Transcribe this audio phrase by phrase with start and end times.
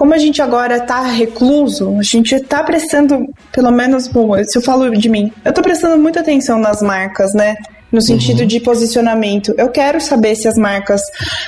[0.00, 4.62] como a gente agora está recluso, a gente está prestando, pelo menos, bom, se eu
[4.62, 7.54] falo de mim, eu estou prestando muita atenção nas marcas, né?
[7.92, 8.46] No sentido uhum.
[8.46, 9.54] de posicionamento.
[9.58, 11.02] Eu quero saber se as marcas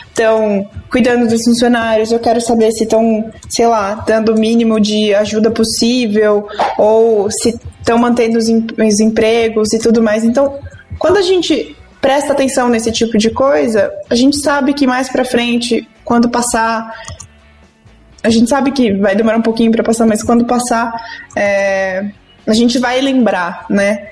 [0.06, 5.14] estão cuidando dos funcionários, eu quero saber se estão, sei lá, dando o mínimo de
[5.14, 6.46] ajuda possível,
[6.76, 10.24] ou se estão mantendo os, em, os empregos e tudo mais.
[10.24, 10.58] Então,
[10.98, 15.24] quando a gente presta atenção nesse tipo de coisa, a gente sabe que mais para
[15.24, 16.92] frente, quando passar
[18.22, 20.92] a gente sabe que vai demorar um pouquinho para passar, mas quando passar,
[21.36, 22.04] é,
[22.46, 24.08] a gente vai lembrar, né?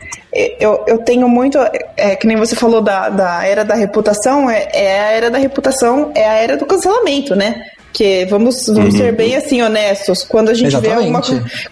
[0.61, 1.58] Eu, eu tenho muito,
[1.97, 5.38] é, que nem você falou da, da era da reputação, é, é a era da
[5.38, 7.66] reputação, é a era do cancelamento, né?
[7.92, 9.00] Que vamos, vamos uhum.
[9.00, 10.22] ser bem assim honestos.
[10.22, 11.20] Quando a gente vê uma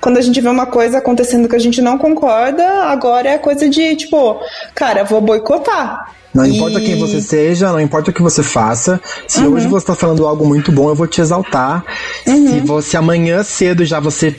[0.01, 3.69] quando a gente vê uma coisa acontecendo que a gente não concorda, agora é coisa
[3.69, 4.41] de tipo,
[4.75, 6.13] cara, vou boicotar.
[6.35, 6.57] Não e...
[6.57, 9.01] importa quem você seja, não importa o que você faça.
[9.27, 9.55] Se uhum.
[9.55, 11.85] hoje você está falando algo muito bom, eu vou te exaltar.
[12.27, 12.49] Uhum.
[12.49, 14.35] Se você amanhã cedo já você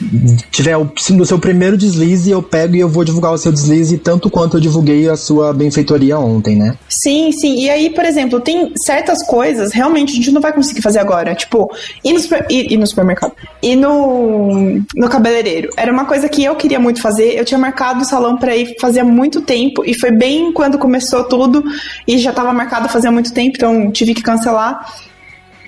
[0.50, 3.98] tiver o, no seu primeiro deslize, eu pego e eu vou divulgar o seu deslize
[3.98, 6.76] tanto quanto eu divulguei a sua benfeitoria ontem, né?
[6.88, 7.64] Sim, sim.
[7.64, 11.34] E aí, por exemplo, tem certas coisas realmente a gente não vai conseguir fazer agora.
[11.34, 11.70] Tipo,
[12.04, 13.32] ir no, super, ir, ir no supermercado.
[13.62, 15.70] E no, no cabeleireiro.
[15.76, 17.38] Era uma coisa que eu queria muito fazer.
[17.38, 19.82] Eu tinha marcado o salão para ir fazia muito tempo.
[19.84, 21.62] E foi bem quando começou tudo
[22.06, 24.92] e já estava marcado fazia muito tempo, então tive que cancelar.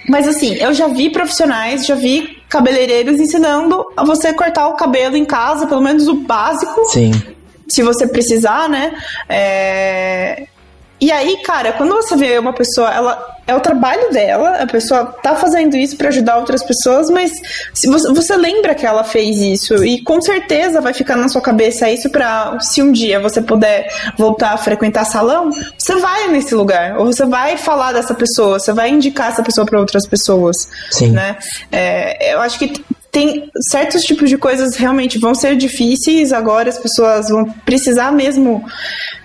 [0.08, 5.16] Mas assim, eu já vi profissionais, já vi cabeleireiros ensinando a você cortar o cabelo
[5.16, 6.86] em casa, pelo menos o básico.
[6.86, 7.12] Sim.
[7.68, 8.92] Se você precisar, né?
[9.28, 10.46] É...
[11.00, 15.04] E aí, cara, quando você vê uma pessoa, ela é o trabalho dela, a pessoa
[15.04, 17.32] tá fazendo isso para ajudar outras pessoas, mas
[17.74, 21.40] se você, você, lembra que ela fez isso e com certeza vai ficar na sua
[21.40, 26.54] cabeça isso para se um dia você puder voltar a frequentar salão, você vai nesse
[26.54, 30.68] lugar ou você vai falar dessa pessoa, você vai indicar essa pessoa para outras pessoas,
[30.90, 31.10] Sim.
[31.10, 31.36] né?
[31.70, 32.72] É, eu acho que
[33.12, 38.64] tem certos tipos de coisas realmente vão ser difíceis agora, as pessoas vão precisar mesmo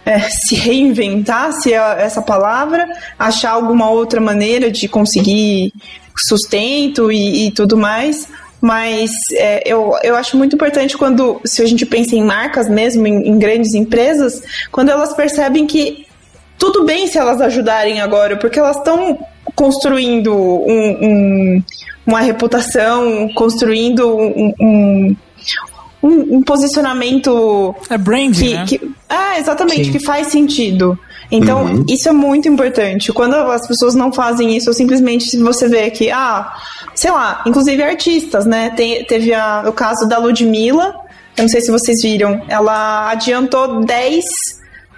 [0.06, 2.86] é, se reinventar, se é essa palavra,
[3.18, 5.72] achar alguma outra maneira de conseguir
[6.18, 8.28] sustento e, e tudo mais.
[8.60, 13.08] Mas é, eu, eu acho muito importante quando, se a gente pensa em marcas mesmo,
[13.08, 16.06] em, em grandes empresas, quando elas percebem que
[16.58, 19.18] tudo bem se elas ajudarem agora, porque elas estão
[19.56, 21.64] construindo um, um,
[22.08, 24.54] uma reputação, construindo um,
[26.02, 27.76] um, um posicionamento.
[27.90, 28.66] É brand, que, né?
[28.66, 29.92] Que, é, exatamente, Sim.
[29.92, 30.98] que faz sentido.
[31.30, 31.86] Então, uhum.
[31.90, 33.12] isso é muito importante.
[33.12, 36.56] Quando as pessoas não fazem isso, simplesmente você vê que, ah,
[36.96, 38.70] sei lá, inclusive artistas, né?
[38.70, 40.96] Tem, teve a, o caso da Ludmilla,
[41.36, 44.24] eu não sei se vocês viram, ela adiantou 10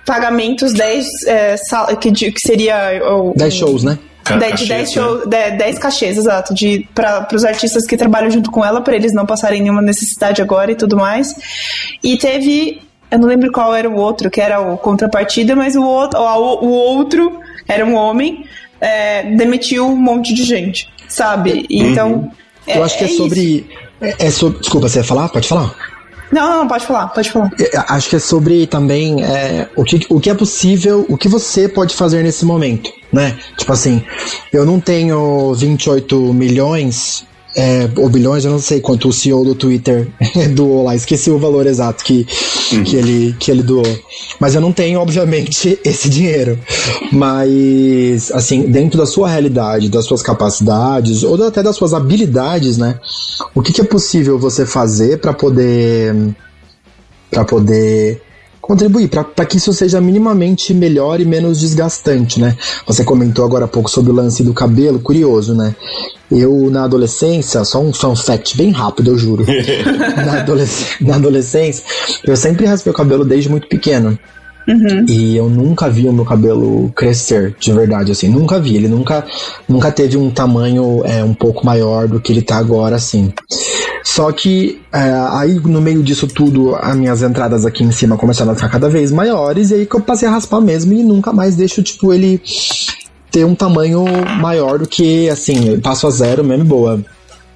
[0.05, 1.55] pagamentos, 10 é,
[1.99, 3.01] que, que seria.
[3.35, 3.97] 10 shows, né?
[4.37, 8.81] De 10 shows, 10 cachês, exato, de para os artistas que trabalham junto com ela,
[8.81, 11.35] para eles não passarem nenhuma necessidade agora e tudo mais.
[12.03, 15.83] E teve, eu não lembro qual era o outro, que era o contrapartida, mas o
[15.83, 18.45] outro, o, o outro era um homem,
[18.81, 21.65] é, demitiu um monte de gente, sabe?
[21.69, 22.11] Então.
[22.11, 22.31] Uhum.
[22.67, 23.67] É, eu acho que é, é sobre.
[24.01, 24.59] É, é sobre.
[24.59, 25.29] Desculpa, você ia falar?
[25.29, 25.73] Pode falar.
[26.31, 27.49] Não, não, pode falar, pode falar.
[27.87, 31.67] Acho que é sobre também é, o, que, o que é possível, o que você
[31.67, 33.37] pode fazer nesse momento, né?
[33.57, 34.03] Tipo assim,
[34.53, 39.55] eu não tenho 28 milhões é, ou bilhões, eu não sei quanto o CEO do
[39.55, 40.07] Twitter
[40.53, 42.27] doou lá, esqueci o valor exato que,
[42.71, 42.83] uhum.
[42.83, 43.85] que, ele, que ele doou.
[44.39, 46.59] Mas eu não tenho, obviamente, esse dinheiro.
[47.11, 52.99] Mas, assim, dentro da sua realidade, das suas capacidades, ou até das suas habilidades, né?
[53.55, 56.15] O que, que é possível você fazer para poder.
[57.31, 58.21] para poder
[58.61, 62.55] contribuir para que isso seja minimamente melhor e menos desgastante, né?
[62.85, 65.75] Você comentou agora há pouco sobre o lance do cabelo, curioso, né?
[66.31, 69.45] Eu, na adolescência, só um fun fact bem rápido, eu juro.
[70.15, 71.83] na, adolesc na adolescência,
[72.23, 74.17] eu sempre raspei o cabelo desde muito pequeno.
[74.67, 75.05] Uhum.
[75.07, 78.29] E eu nunca vi o meu cabelo crescer, de verdade, assim.
[78.29, 78.75] Nunca vi.
[78.75, 79.25] Ele nunca,
[79.67, 83.33] nunca teve um tamanho é, um pouco maior do que ele tá agora, assim.
[84.03, 84.99] Só que é,
[85.31, 88.89] aí no meio disso tudo, as minhas entradas aqui em cima começaram a ficar cada
[88.89, 92.13] vez maiores, e aí que eu passei a raspar mesmo e nunca mais deixo, tipo,
[92.13, 92.41] ele
[93.31, 94.05] ter um tamanho
[94.39, 97.03] maior do que, assim, passo a zero mesmo boa.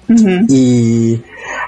[0.08, 0.46] Uhum.
[0.50, 1.18] E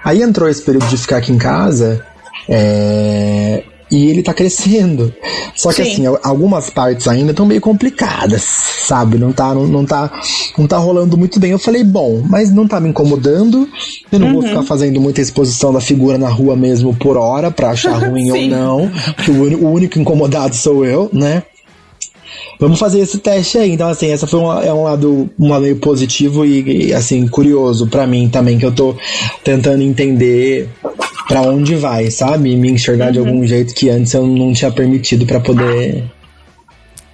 [0.05, 2.05] aí entrou esse período de ficar aqui em casa,
[2.49, 5.13] é, e ele tá crescendo.
[5.55, 5.93] Só que Sim.
[5.93, 9.17] assim, al- algumas partes ainda estão meio complicadas, sabe?
[9.17, 10.11] Não tá, não, não tá,
[10.59, 11.53] não tá rolando muito bem.
[11.53, 13.67] Eu falei, bom, mas não tá me incomodando.
[14.13, 14.49] Eu não vou Uhum.
[14.49, 18.47] ficar fazendo muita exposição da figura na rua mesmo por hora pra achar ruim ou
[18.49, 18.91] não.
[19.25, 21.43] Que o, o único incomodado sou eu, né?
[22.59, 23.73] Vamos fazer esse teste aí.
[23.73, 27.87] Então, assim, essa foi uma, é um lado, um lado meio positivo e, assim, curioso
[27.87, 28.97] pra mim também, que eu tô
[29.45, 30.69] tentando entender
[31.29, 32.57] pra onde vai, sabe?
[32.57, 36.05] Me enxergar de algum jeito que antes eu não tinha permitido pra poder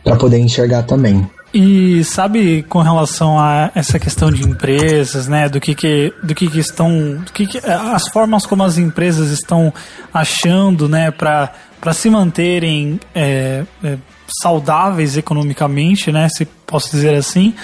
[0.05, 1.25] para poder enxergar também.
[1.55, 6.49] E sabe com relação a essa questão de empresas, né, do que que, do que,
[6.49, 9.73] que estão, do que, que as formas como as empresas estão
[10.13, 13.99] achando, né, para para se manterem é, é,
[14.41, 17.55] saudáveis economicamente, né, se posso dizer assim,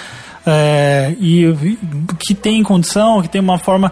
[0.45, 1.77] é, e
[2.19, 3.89] que tem condição, que tem uma forma,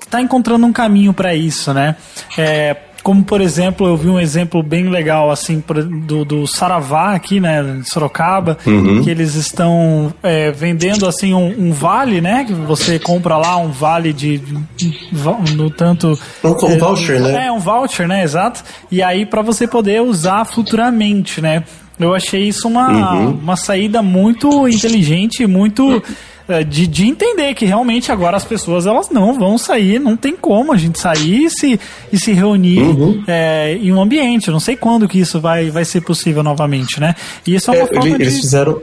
[0.00, 1.96] que está encontrando um caminho para isso, né?
[2.38, 5.64] É, como por exemplo, eu vi um exemplo bem legal assim
[6.06, 9.02] do, do Saravá aqui, né, em Sorocaba, Uhum.
[9.02, 13.70] que eles estão é, vendendo assim um, um vale, né, que você compra lá um
[13.70, 14.38] vale de,
[14.76, 15.08] de-
[15.56, 17.46] no tanto Um- um voucher, né?
[17.46, 18.62] É um voucher, né, exato.
[18.90, 21.64] E aí para você poder usar futuramente, né?
[22.00, 23.30] Eu achei isso uma, Uhum.
[23.32, 26.02] uma saída muito inteligente, muito
[26.48, 30.34] é, de, de entender que realmente agora as pessoas elas não vão sair, não tem
[30.34, 31.78] como a gente sair e se,
[32.12, 33.22] e se reunir Uhum.
[33.28, 34.48] é, em um ambiente.
[34.48, 37.14] Eu não sei quando que isso vai, vai ser possível novamente, né?
[37.46, 38.40] E isso é uma É, forma ele- eles de...
[38.40, 38.80] fizeram.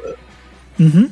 [0.80, 1.10] Uhum.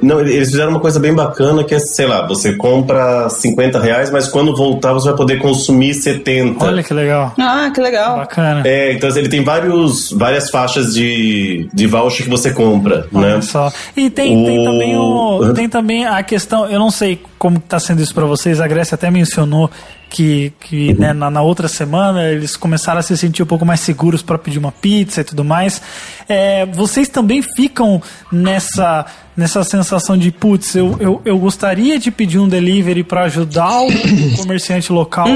[0.00, 4.10] Não, eles fizeram uma coisa bem bacana que é, sei lá, você compra 50 reais,
[4.12, 6.64] mas quando voltar você vai poder consumir 70.
[6.64, 7.34] Olha que legal.
[7.38, 8.18] Ah, que legal.
[8.18, 8.62] Bacana.
[8.64, 13.32] É, então ele tem vários, várias faixas de, de voucher que você compra, né?
[13.34, 13.72] Olha só.
[13.96, 17.80] E tem, tem O- também o, tem também a questão, eu não sei como está
[17.80, 19.68] sendo isso para vocês, a Grécia até mencionou
[20.12, 23.80] que, que né, na, na outra semana eles começaram a se sentir um pouco mais
[23.80, 25.80] seguros para pedir uma pizza e tudo mais.
[26.28, 28.00] É, vocês também ficam
[28.30, 33.80] nessa, nessa sensação de, putz, eu, eu, eu gostaria de pedir um delivery para ajudar
[33.80, 33.88] o
[34.36, 35.26] comerciante local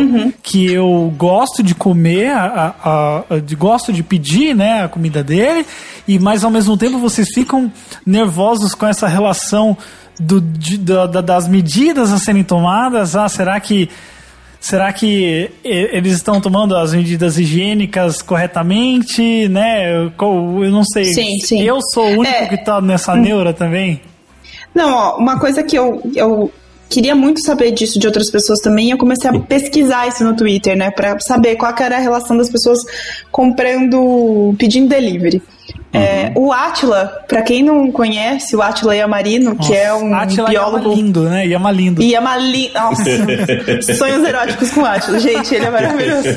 [0.43, 5.25] que eu gosto de comer, a, a- a- de, gosto de pedir né, a comida
[5.25, 5.65] dele,
[6.07, 7.73] e mas ao mesmo tempo vocês ficam
[8.05, 9.75] nervosos com essa relação
[10.21, 13.17] do, de- da- das medidas a serem tomadas.
[13.17, 13.89] Ah, será que
[14.61, 19.95] Será que eles estão tomando as medidas higiênicas corretamente, né?
[19.97, 20.13] Eu,
[20.65, 21.05] eu não sei.
[21.05, 21.63] Sim, sim.
[21.63, 22.47] Eu sou o único É.
[22.47, 24.01] que tá nessa neura também.
[24.75, 26.53] Não, ó, uma coisa que eu, eu
[26.89, 30.77] queria muito saber disso de outras pessoas também, eu comecei a pesquisar isso no Twitter,
[30.77, 32.81] né, Pra saber qual era a relação das pessoas
[33.31, 35.41] comprando, pedindo delivery.
[35.97, 40.91] É, o Atila, pra quem não conhece, o Atila Yamarino, que é um Atila biólogo
[40.91, 41.47] Yama lindo, né?
[41.47, 42.03] Yama lindo.
[42.03, 42.71] e Amali...
[42.75, 43.05] Nossa,
[43.97, 45.19] sonhos eróticos com o Atila.
[45.19, 46.29] Gente, ele é maravilhoso.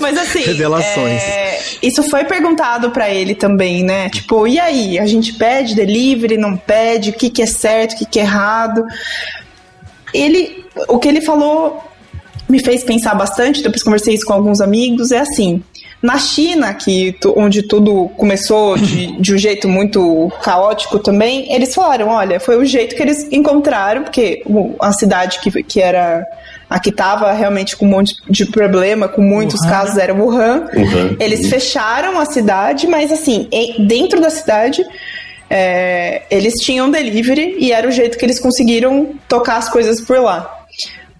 [0.00, 0.42] Mas assim...
[0.42, 1.22] Revelações.
[1.22, 4.10] é, isso foi perguntado pra ele também, né?
[4.10, 4.98] Tipo, e aí?
[4.98, 7.10] A gente pede delivery, não pede?
[7.10, 8.84] O que, que é certo, o que, que é errado?
[10.12, 10.64] Ele...
[10.88, 11.82] O que ele falou
[12.48, 15.62] me fez pensar bastante, depois conversei isso com alguns amigos, é assim...
[16.04, 22.08] Na China, que, onde tudo começou de, de um jeito muito caótico também, eles falaram,
[22.08, 24.42] olha, foi o jeito que eles encontraram, porque
[24.82, 26.22] a cidade que, que era
[26.68, 30.66] a que estava realmente com um monte de problema, com muitos Wuhan, casos, era Wuhan.
[30.76, 31.16] Wuhan.
[31.18, 34.84] Eles fecharam a cidade, mas assim, dentro da cidade,
[35.48, 40.20] é, eles tinham delivery e era o jeito que eles conseguiram tocar as coisas por
[40.20, 40.63] lá.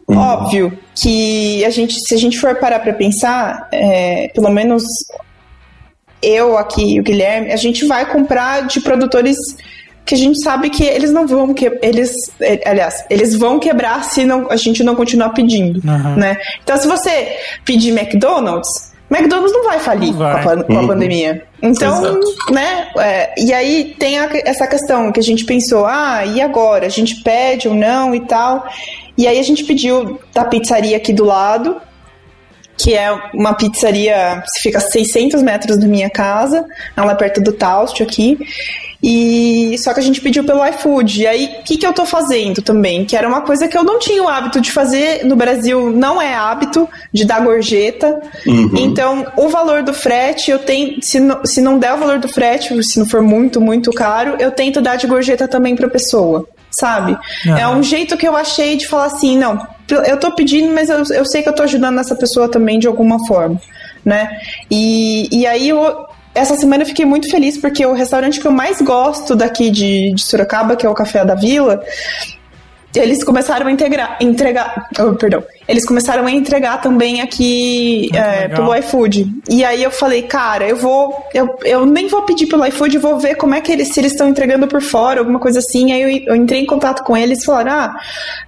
[0.08, 4.82] Óbvio que a gente, se a gente for parar para pensar, é, pelo menos
[6.22, 9.36] eu aqui e o Guilherme, a gente vai comprar de produtores
[10.06, 14.04] que a gente sabe que eles não vão que eles eh, aliás eles vão quebrar
[14.04, 16.16] se não, a gente não continuar pedindo Uhum.
[16.16, 17.34] né então se você
[17.64, 20.42] pedir McDonald's McDonald's não vai falir Não vai.
[20.42, 20.86] Com, a, com a Uhum.
[20.88, 22.20] pandemia então Exato.
[22.52, 26.84] né é, e aí tem a- essa questão que a gente pensou ah e agora
[26.84, 28.66] a gente pede ou não e tal
[29.16, 31.80] e aí a gente pediu da pizzaria aqui do lado
[32.76, 36.64] que é uma pizzaria que fica a 600 metros da minha casa,
[36.96, 38.38] ela é perto do Taust aqui.
[39.06, 41.20] E só que a gente pediu pelo iFood.
[41.20, 43.04] E aí, o que, que eu tô fazendo também?
[43.04, 45.26] Que era uma coisa que eu não tinha o hábito de fazer.
[45.26, 48.18] No Brasil não é hábito de dar gorjeta.
[48.46, 48.70] Uhum.
[48.78, 51.02] Então, o valor do frete, eu tenho.
[51.02, 54.36] Se não, se não der o valor do frete, se não for muito, muito caro,
[54.38, 56.48] eu tento dar de gorjeta também pra pessoa.
[56.78, 57.16] Sabe?
[57.46, 57.58] Aham.
[57.58, 59.66] É um jeito que eu achei de falar assim, não,
[60.06, 62.86] eu tô pedindo, mas eu, eu sei que eu tô ajudando essa pessoa também de
[62.86, 63.60] alguma forma,
[64.04, 64.28] né?
[64.70, 68.52] E, e aí eu, essa semana eu fiquei muito feliz porque o restaurante que eu
[68.52, 71.82] mais gosto daqui de, de Sorocaba, que é o Café da Vila,
[72.94, 78.48] eles começaram a integrar, entregar, oh, perdão, eles começaram a entregar também aqui Ah, é,
[78.48, 79.32] pelo iFood.
[79.48, 83.00] E aí eu falei, cara, eu vou, eu, eu nem vou pedir pelo iFood, eu
[83.00, 85.92] vou ver como é que eles, se eles estão entregando por fora, alguma coisa assim.
[85.92, 88.00] Aí eu, eu entrei em contato com eles e falaram, ah,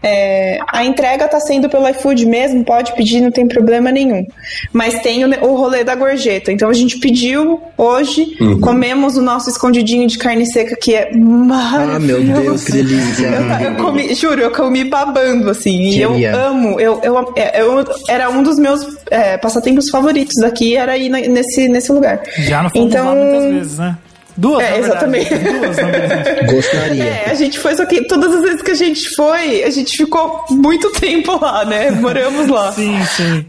[0.02, 4.26] é, a entrega tá sendo pelo iFood mesmo, pode pedir, não tem problema nenhum.
[4.72, 6.52] Mas tem o, o rolê da gorjeta.
[6.52, 11.96] Então a gente pediu hoje, comemos o nosso escondidinho de carne seca, que é maravilhoso.
[11.96, 13.26] Ah, meu Deus, que delícia.
[13.26, 15.90] Eu, eu comi, juro, eu comi babando, assim.
[15.90, 20.96] E eu amo, eu, eu, eu- era um dos meus é, passatempos favoritos daqui, era
[20.96, 22.20] ir na- nesse, nesse lugar.
[22.38, 23.96] Já não fomos então, lá muitas vezes, né?
[24.38, 25.34] Duas, É, exatamente.
[25.34, 26.54] Duas, na verdade.
[26.54, 27.04] Gostaria.
[27.04, 29.96] É, a gente foi, só que todas as vezes que a gente foi, a gente
[29.96, 31.90] ficou muito tempo lá, né?
[31.90, 32.70] Moramos lá.
[32.72, 33.46] Sim, sim.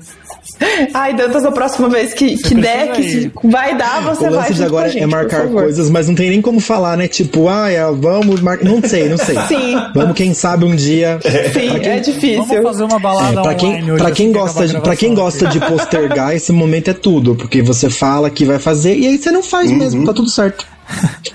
[0.93, 4.53] Ai, Dantas, a próxima vez que, que der, que vai dar, você O vai lance
[4.53, 7.07] de junto agora a gente, é marcar coisas, mas não tem nem como falar, né?
[7.07, 8.65] Tipo, ah, é, vamos marcar.
[8.65, 9.35] Não sei, não sei.
[9.47, 9.75] Sim.
[9.93, 11.19] Vamos, quem sabe um dia.
[11.21, 12.45] Sim, Pra quem- é difícil.
[12.45, 14.95] Vamos fazer uma balada É, pra quem, online pra quem assim que gosta de, pra
[14.95, 19.07] quem gosta de postergar, esse momento é tudo, porque você fala que vai fazer e
[19.07, 20.65] aí você não faz mesmo, tá tudo certo.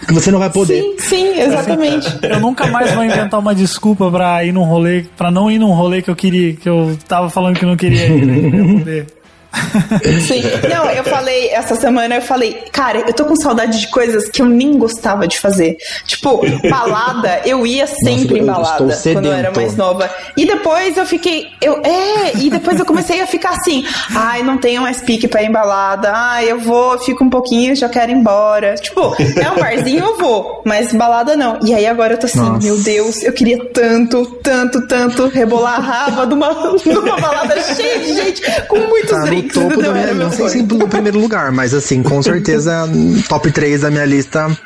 [0.00, 0.80] Porque você não vai poder.
[0.80, 2.08] Sim, sim, exatamente.
[2.22, 5.72] Eu nunca mais vou inventar uma desculpa pra ir num rolê, pra não ir num
[5.72, 8.50] rolê que eu queria, que eu tava falando que não queria ir, né?
[8.50, 9.06] Pra eu poder.
[10.26, 10.42] Sim.
[10.68, 14.40] Não, eu falei, essa semana eu falei, cara, eu tô com saudade de coisas que
[14.40, 15.76] eu nem gostava de fazer.
[16.06, 20.10] Tipo, balada, eu ia sempre eu em balada quando eu era mais nova.
[20.36, 24.58] E depois eu fiquei, eu, é, e depois eu comecei a ficar assim, ai, não
[24.58, 28.10] tenho mais pique pra ir em balada, ai, eu vou, fico um pouquinho, já quero
[28.10, 28.74] ir embora.
[28.76, 31.58] Tipo, é um barzinho, eu vou, mas balada não.
[31.62, 32.66] E aí agora eu tô assim, Nossa.
[32.66, 36.52] meu Deus, eu queria tanto, tanto, tanto rebolar a raba de uma,
[37.20, 39.92] balada cheia de gente, com muitos Tá no topo entendeu?
[39.92, 42.88] da minha Não sei se no primeiro lugar, mas assim, com certeza,
[43.28, 44.56] top 3 da minha lista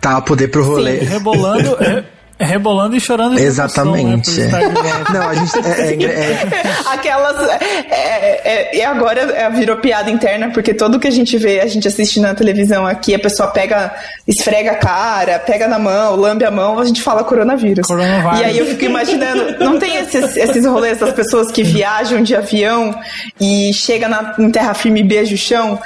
[0.00, 0.98] tá a poder pro rolê.
[0.98, 2.04] Rebolando, re-
[2.44, 4.30] rebolando e chorando de Exatamente.
[4.30, 5.12] emoção, né, por estar de volta.
[5.12, 5.58] Não, a gente.
[5.58, 7.48] É, é- é- Aquelas.
[7.90, 11.66] É, é, e agora é, virou piada interna, porque tudo que a gente vê, a
[11.66, 13.92] gente assiste na televisão aqui, a pessoa pega,
[14.26, 17.86] esfrega a cara, pega na mão, lambe a mão, a gente fala coronavírus.
[17.86, 18.40] Coronavírus.
[18.40, 22.34] E aí eu fico imaginando, não tem esses, esses rolês das pessoas que viajam de
[22.36, 22.94] avião
[23.40, 25.78] e chega na, em terra firme e beija o chão?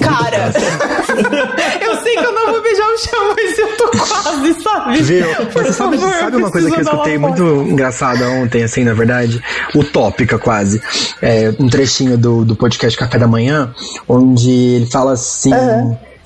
[0.00, 0.52] Cara,
[1.80, 5.02] eu sei que eu não vou beijar o chão, mas eu tô quase, sabe?
[5.02, 5.26] Viu?
[5.52, 5.98] Por você favor, sabe
[6.36, 9.42] uma coisa que eu escutei muito engraçada ontem, assim, na verdade?
[9.74, 10.80] Utópica, quase.
[11.20, 13.74] É, um trechinho do, do podcast Café da Manhã,
[14.08, 15.50] onde ele fala assim.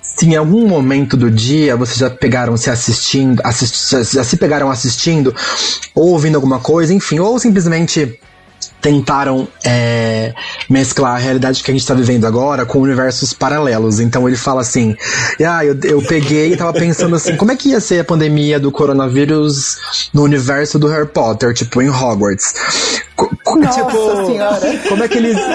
[0.01, 4.37] Se em algum momento do dia vocês já pegaram se assistindo, assist, já, já se
[4.37, 5.35] pegaram assistindo,
[5.95, 8.19] ou ouvindo alguma coisa, enfim, ou simplesmente
[8.81, 10.35] tentaram é,
[10.69, 14.01] mesclar a realidade que a gente está vivendo agora com universos paralelos.
[14.01, 14.97] Então ele fala assim:
[15.47, 18.59] ah, eu, eu peguei e tava pensando assim, como é que ia ser a pandemia
[18.59, 19.77] do coronavírus
[20.13, 22.55] no universo do Harry Potter, tipo, em Hogwarts?
[23.47, 24.61] Nossa tipo, Senhora.
[24.89, 25.37] como é que eles.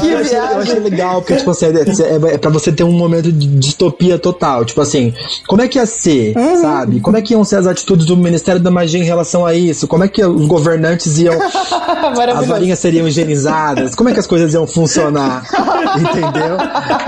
[0.00, 2.92] Que eu, achei, eu achei legal, porque, tipo assim, é, é pra você ter um
[2.92, 4.64] momento de distopia total.
[4.64, 5.12] Tipo assim,
[5.46, 6.60] como é que ia ser, Uhum.
[6.60, 7.00] sabe?
[7.00, 9.86] Como é que iam ser as atitudes do Ministério da Magia em relação a isso?
[9.86, 11.34] Como é que os governantes iam
[12.36, 15.44] as varinhas seriam higienizadas, como é que as coisas iam funcionar,
[15.96, 16.56] entendeu?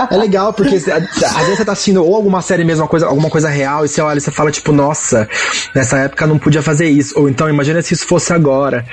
[0.09, 3.49] É legal, porque às vezes você tá assistindo ou alguma série mesmo, coisa, alguma coisa
[3.49, 5.27] real, e você olha e você fala, tipo, nossa,
[5.75, 7.13] nessa época não podia fazer isso.
[7.19, 8.85] Ou então, imagina se isso fosse agora.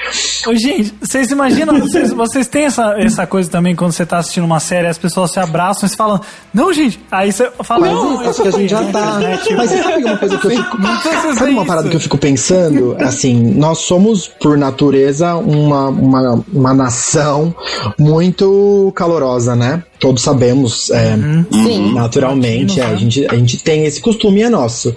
[0.46, 4.44] Ô, gente, vocês imaginam, vocês, vocês têm essa, essa coisa também quando você tá assistindo
[4.44, 6.20] uma série, as pessoas se abraçam e se falam,
[6.52, 9.20] não, gente, aí você fala, não, Mas acho que a gente já tá.
[9.56, 10.78] Mas você sabe uma coisa que eu fico.
[10.78, 11.90] Não Sabe uma parada isso.
[11.90, 12.96] que eu fico pensando?
[13.00, 17.54] Assim, nós somos, por natureza, uma, uma, uma nação
[17.98, 19.82] muito calorosa, né?
[19.98, 21.16] Todos sabemos, é,
[21.50, 21.94] Sim.
[21.94, 24.94] naturalmente, é, a, gente, a gente tem esse costume, é nosso.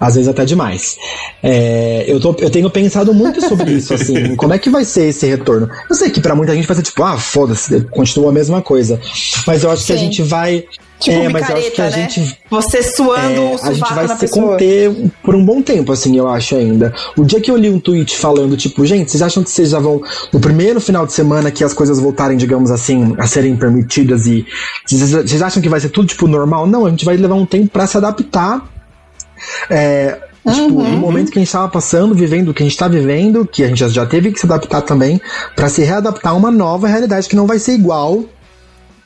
[0.00, 0.96] Às vezes até demais.
[1.42, 5.08] É, eu, tô, eu tenho pensado muito sobre isso, assim, como é que vai ser
[5.08, 5.68] esse retorno?
[5.88, 9.00] Eu sei que pra muita gente vai ser tipo, ah, foda-se, continua a mesma coisa.
[9.46, 10.04] Mas eu acho que a Sim.
[10.04, 10.64] gente vai.
[11.00, 12.08] Tipo, é, mas eu acho micareta, que a né?
[12.10, 14.52] gente Você suando é, o a gente vai se pessoa.
[14.52, 16.92] conter por um bom tempo, assim, eu acho ainda.
[17.16, 19.78] O dia que eu li um tweet falando, tipo, gente, vocês acham que vocês já
[19.78, 20.02] vão,
[20.32, 24.44] no primeiro final de semana que as coisas voltarem, digamos assim, a serem permitidas e.
[24.84, 26.66] Vocês, vocês acham que vai ser tudo, tipo, normal?
[26.66, 28.77] Não, a gente vai levar um tempo pra se adaptar.
[29.70, 30.18] É,
[30.50, 33.44] Tipo, no momento que a gente tava passando, vivendo o que a gente tá vivendo,
[33.44, 35.20] que a gente já- teve que se adaptar também,
[35.54, 38.24] pra se readaptar a uma nova realidade que não vai ser igual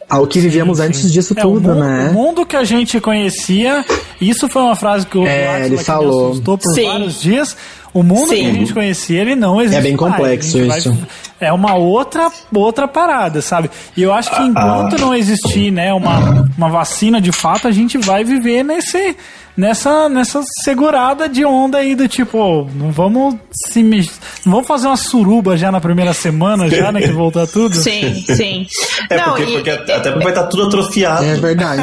[0.08, 2.10] ao que vivíamos antes disso É, o tudo, mundo, né?
[2.10, 3.84] o mundo que a gente conhecia,
[4.20, 6.26] isso foi uma frase que o É, ele que falou.
[6.26, 6.84] me assustou por Sim.
[6.86, 7.56] vários dias.
[7.94, 8.36] O mundo Sim.
[8.36, 9.78] que a gente conhecia, ele não existe.
[9.78, 10.96] É bem complexo gente vai- isso.
[11.42, 13.70] É uma outra, outra parada, sabe?
[13.96, 17.98] E eu acho que enquanto não existir, né, uma, uma vacina de fato, a gente
[17.98, 19.16] vai viver nesse,
[19.56, 23.36] nessa, nessa segurada de onda aí do tipo, não vamos
[23.68, 24.20] se mex...
[24.44, 27.74] não vamos fazer uma suruba já na primeira semana, já, né, que voltar tudo.
[27.74, 28.66] Sim, sim.
[29.10, 31.24] É Não, porque, e- porque até porque vai estar tudo atrofiado.
[31.24, 31.82] É verdade.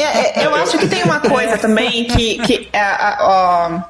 [0.00, 3.88] É, é, eu acho que tem uma coisa também que, que é a, a,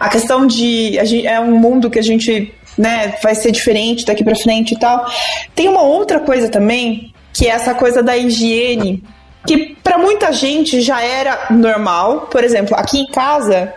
[0.00, 0.98] a questão de.
[0.98, 4.74] A gente, é um mundo que a gente né, vai ser diferente daqui pra frente
[4.74, 5.06] e tal.
[5.54, 9.02] Tem uma outra coisa também, que é essa coisa da higiene.
[9.46, 12.22] Que pra muita gente já era normal.
[12.22, 13.72] Por exemplo, aqui em casa,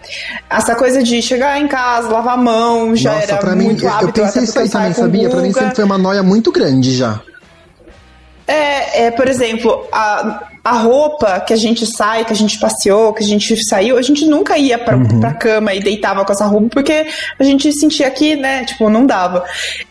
[0.49, 3.85] essa coisa de chegar em casa, lavar a mão, já Nossa, era pra mim, muito
[3.85, 4.19] eu- hábito.
[4.19, 5.29] eu pensei isso aí também, sabia?
[5.29, 7.21] Pra mim sempre foi uma noia muito grande já.
[8.47, 13.13] É, é, por exemplo, a, a roupa que a gente sai, que a gente passeou,
[13.13, 16.45] que a gente saiu, a gente nunca ia pra, pra cama e deitava com essa
[16.45, 19.43] roupa, porque a gente sentia que, né, tipo, não dava.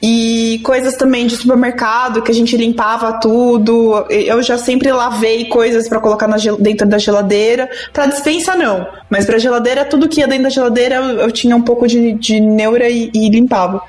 [0.03, 4.07] E coisas também de supermercado, que a gente limpava tudo.
[4.11, 7.69] Eu já sempre lavei coisas pra colocar na dentro da geladeira.
[7.93, 8.87] Pra dispensa, não.
[9.11, 12.13] Mas pra geladeira, tudo que ia dentro da geladeira, eu, eu tinha um pouco de,
[12.13, 13.83] de neura e, e limpava.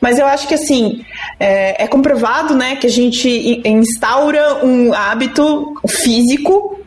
[0.00, 1.04] Mas eu acho que, assim,
[1.38, 6.19] é, é comprovado, né, que a gente instaura um hábito físico,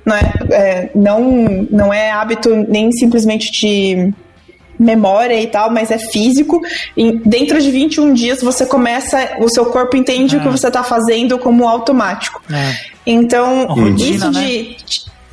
[0.05, 1.21] né, é, não,
[1.69, 4.13] não é hábito nem simplesmente de
[4.77, 6.61] memória e tal, mas é físico.
[6.95, 10.83] E dentro de 21 dias você começa, o seu corpo entende o que você está
[10.83, 12.41] fazendo como automático.
[12.51, 12.73] É.
[13.05, 14.77] Então, Rotina, isso de.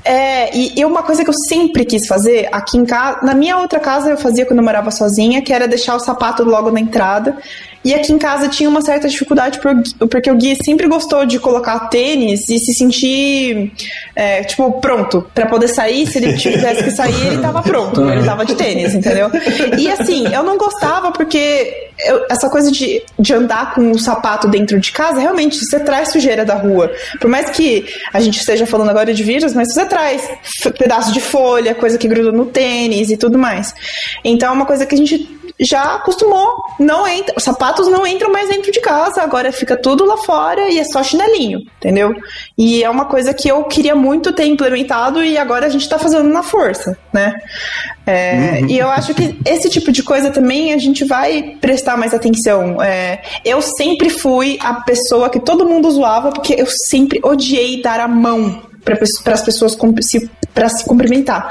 [0.04, 3.58] É, e, e uma coisa que eu sempre quis fazer aqui em casa, na minha
[3.58, 6.80] outra casa eu fazia quando eu morava sozinha, que era deixar o sapato logo na
[6.80, 7.36] entrada.
[7.82, 11.38] E aqui em casa tinha uma certa dificuldade por- porque o Gui sempre gostou de
[11.38, 13.72] colocar tênis e se sentir,
[14.14, 16.06] é, tipo, pronto pra poder sair.
[16.06, 19.30] Se ele tivesse que sair, ele tava pronto, ele tava de tênis, entendeu?
[19.78, 21.74] E assim, eu não gostava porque
[22.06, 26.10] eu- essa coisa de, de andar com o sapato dentro de casa, realmente, você traz
[26.12, 26.90] sujeira da rua.
[27.18, 31.20] Por mais que a gente esteja falando agora de vírus, mas você f- pedaço de
[31.20, 33.74] folha, coisa que gruda no tênis e tudo mais.
[34.24, 36.54] Então é uma coisa que a gente já acostumou.
[36.78, 40.70] Não entra, os sapatos não entram mais dentro de casa, agora fica tudo lá fora
[40.70, 42.14] e é só chinelinho, entendeu?
[42.56, 45.98] E é uma coisa que eu queria muito ter implementado e agora a gente tá
[45.98, 47.34] fazendo na força, né?
[48.06, 52.14] É, E eu acho que esse tipo de coisa também a gente vai prestar mais
[52.14, 52.82] atenção.
[52.82, 58.00] É, eu sempre fui a pessoa que todo mundo zoava porque eu sempre odiei dar
[58.00, 58.62] a mão
[58.96, 59.76] para as pessoas
[60.54, 61.48] pra se cumprimentar.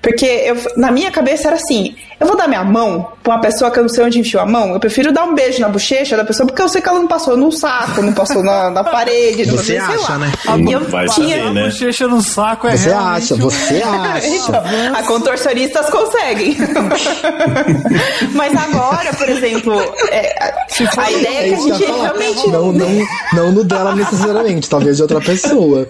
[0.00, 3.70] Porque eu, na minha cabeça era assim: eu vou dar minha mão pra uma pessoa
[3.70, 6.16] que eu não sei onde enfiou a mão, eu prefiro dar um beijo na bochecha
[6.16, 8.82] da pessoa porque eu sei que ela não passou no saco, não passou na, na
[8.84, 10.18] parede, não Você sei, sei acha, lá.
[10.18, 10.32] né?
[10.66, 11.36] E eu Vai tinha.
[11.38, 11.64] saber, né?
[11.64, 14.26] Bochecha no saco é Você realmente acha, um- você acha.
[14.28, 14.62] Então,
[14.94, 16.56] a contorcionistas conseguem.
[18.34, 19.74] Mas agora, por exemplo,
[20.10, 22.48] é, a, a ideia é que a gente realmente.
[22.48, 22.88] Não, não,
[23.32, 25.88] não no dela necessariamente, talvez de outra pessoa.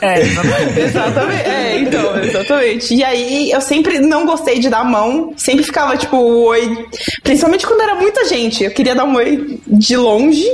[0.00, 0.80] É, exatamente.
[0.94, 1.42] Exatamente.
[1.48, 2.94] É, então, exatamente.
[2.94, 6.86] E aí eu sempre não gostei de dar a mão, sempre ficava tipo oi,
[7.22, 8.64] principalmente quando era muita gente.
[8.64, 10.46] Eu queria dar um oi de longe,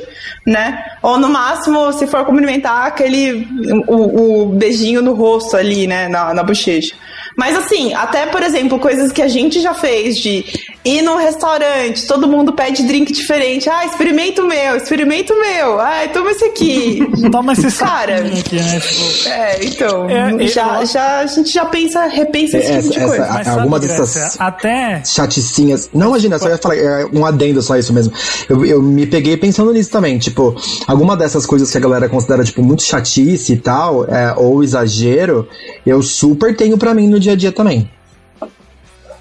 [0.47, 0.85] né?
[1.03, 3.47] Ou no máximo, se for cumprimentar, aquele
[3.87, 6.95] o, o beijinho no rosto ali, né, na, na bochecha.
[7.41, 10.45] Mas assim, até por exemplo, coisas que a gente já fez de
[10.85, 13.67] ir num restaurante, todo mundo pede drink diferente.
[13.71, 15.81] Ah, experimenta o meu, experimenta o meu.
[15.81, 17.01] Ai, toma esse aqui.
[17.33, 18.81] Toma esse Cara, aqui, né?
[18.81, 22.93] Tipo, é, então, É, já, eu- já, a gente já pensa, repensa esse Essa- tipo
[22.93, 23.33] de essa- coisa.
[23.33, 25.89] mas alguma sabe, dessas- Grécia, até chaticinhas.
[25.95, 28.13] Não, imagina, só ia falar, é um adendo só isso mesmo.
[28.49, 30.55] Eu, eu me peguei pensando nisso também, tipo,
[30.87, 35.49] alguma dessas coisas que a galera considera, tipo, muito chatice e tal, é, ou exagero,
[35.87, 37.91] eu super tenho pra mim no dia a dia também.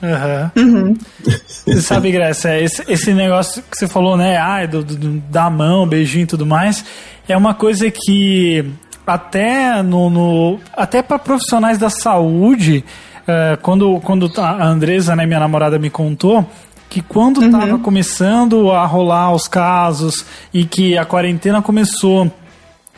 [0.02, 0.52] Aham.
[0.56, 0.98] Uhum.
[1.66, 4.38] Você sabe, Grécia, esse, esse negócio que você falou, né?
[4.38, 6.86] Ah, do, do, da mão, beijinho e tudo mais,
[7.28, 8.66] é uma coisa que
[9.06, 12.84] até no, no até para profissionais da saúde,
[13.28, 16.48] eh, quando, quando a Andresa, né, minha namorada, me contou
[16.90, 22.32] que quando estava começando a rolar os casos e que a quarentena começou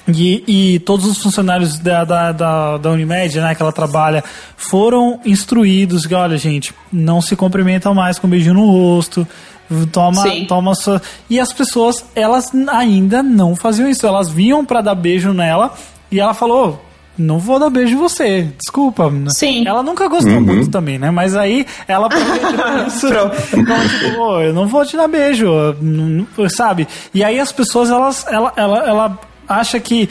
[0.08, 0.44] e,
[0.76, 4.24] e todos os funcionários da, da, da, da Unimed, né, que ela trabalha,
[4.58, 9.28] foram instruídos que, olha, gente, não se cumprimentam mais com um beijinho no rosto,
[9.92, 10.46] toma, Sim.
[10.46, 11.02] toma sua...
[11.30, 15.74] E as pessoas, elas ainda não faziam isso, elas vinham pra dar beijo nela
[16.12, 16.84] e ela falou,
[17.18, 19.12] não vou dar beijo em você, desculpa.
[19.28, 19.68] Sim.
[19.68, 21.12] Ela nunca gostou muito também, né?
[21.12, 22.50] Mas aí ela aproveitou
[22.88, 23.08] isso.
[23.56, 25.48] Então, tipo, "Ô, eu não vou te dar beijo,
[26.50, 26.88] sabe?
[27.14, 30.10] E aí as pessoas, elas, ela, ela, ela acha que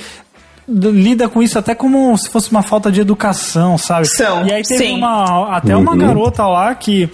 [0.68, 4.06] lida com isso até como se fosse uma falta de educação, sabe?
[4.06, 4.96] São, e aí teve sim.
[4.96, 7.10] uma, até uma garota lá que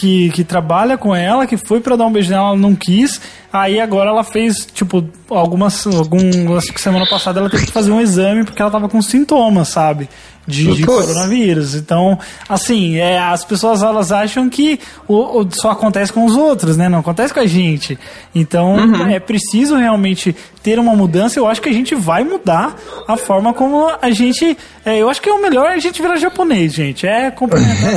[0.00, 3.20] que, que trabalha com ela, que foi para dar um beijo nela, ela não quis.
[3.52, 5.86] Aí agora ela fez, tipo, algumas.
[5.86, 9.02] Algum, acho que semana passada ela teve que fazer um exame porque ela tava com
[9.02, 10.08] sintomas, sabe?
[10.50, 11.74] De, de coronavírus.
[11.74, 16.76] Então, assim, é, as pessoas elas acham que o, o, só acontece com os outros,
[16.76, 16.88] né?
[16.88, 17.98] Não acontece com a gente.
[18.34, 19.08] Então, Uhum.
[19.08, 21.38] é preciso realmente ter uma mudança.
[21.38, 22.74] Eu acho que a gente vai mudar
[23.08, 24.56] a forma como a gente.
[24.84, 27.06] é, eu acho que é o melhor a gente virar japonês, gente.
[27.06, 27.92] É cumprimentar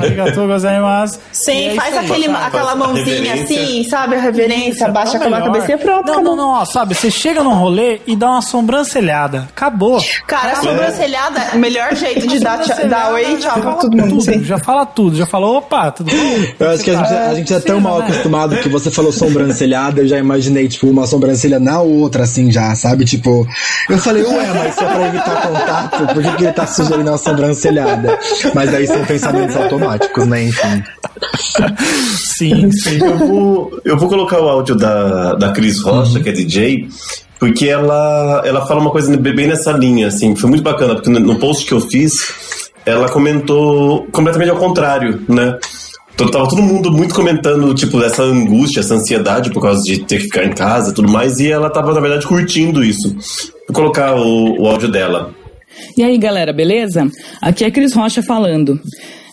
[0.00, 0.02] ó.
[0.04, 1.18] Arigatou gozaimasu.
[1.32, 4.16] E Sim, é faz aquele, aquela a mãozinha assim, sabe?
[4.16, 5.52] A reverência, Isso, baixa tá aquela melhor.
[5.52, 6.36] cabecinha, pronto, Não, acabou.
[6.36, 9.48] não, não, ó, sabe, você chega num rolê e dá uma sobrancelhada.
[9.54, 10.00] Acabou.
[10.26, 11.58] Cara, a sobrancelhada, o
[11.90, 14.24] melhor jeito de dar, tchau- dar oi e tchau pra todo mundo.
[14.24, 16.44] Tudo, já fala tudo, já falou, opa, tudo bom?
[16.58, 18.06] Eu acho que a gente, a gente é tão mal né?
[18.06, 22.74] acostumado que você falou sobrancelhada, eu já imaginei, tipo, uma sobrancelha na outra, assim, já,
[22.74, 23.04] sabe?
[23.04, 23.46] Tipo,
[23.88, 27.18] eu falei, ué, mas só pra evitar contato, por que, que ele tá sugerindo uma
[27.18, 28.18] sobrancelhada?
[28.54, 30.44] Mas aí são pensamentos automáticos, né?
[30.44, 30.82] Enfim.
[32.36, 32.98] Sim, sim.
[33.04, 36.88] Eu vou, eu vou colocar o áudio da, da Cris Rocha, que é DJ,
[37.40, 41.38] porque ela, ela fala uma coisa bem nessa linha, assim, foi muito bacana, porque no,
[41.38, 45.58] post que eu fiz, ela comentou completamente ao contrário, né?
[46.14, 50.18] Então, tava todo mundo muito comentando, tipo, essa angústia, essa ansiedade por causa de ter
[50.18, 53.16] que ficar em casa e tudo mais, e ela tava, na verdade, curtindo isso.
[53.66, 55.34] Vou colocar o, o áudio dela.
[55.96, 57.10] E aí, galera, beleza?
[57.40, 58.78] Aqui é Cris Rocha falando.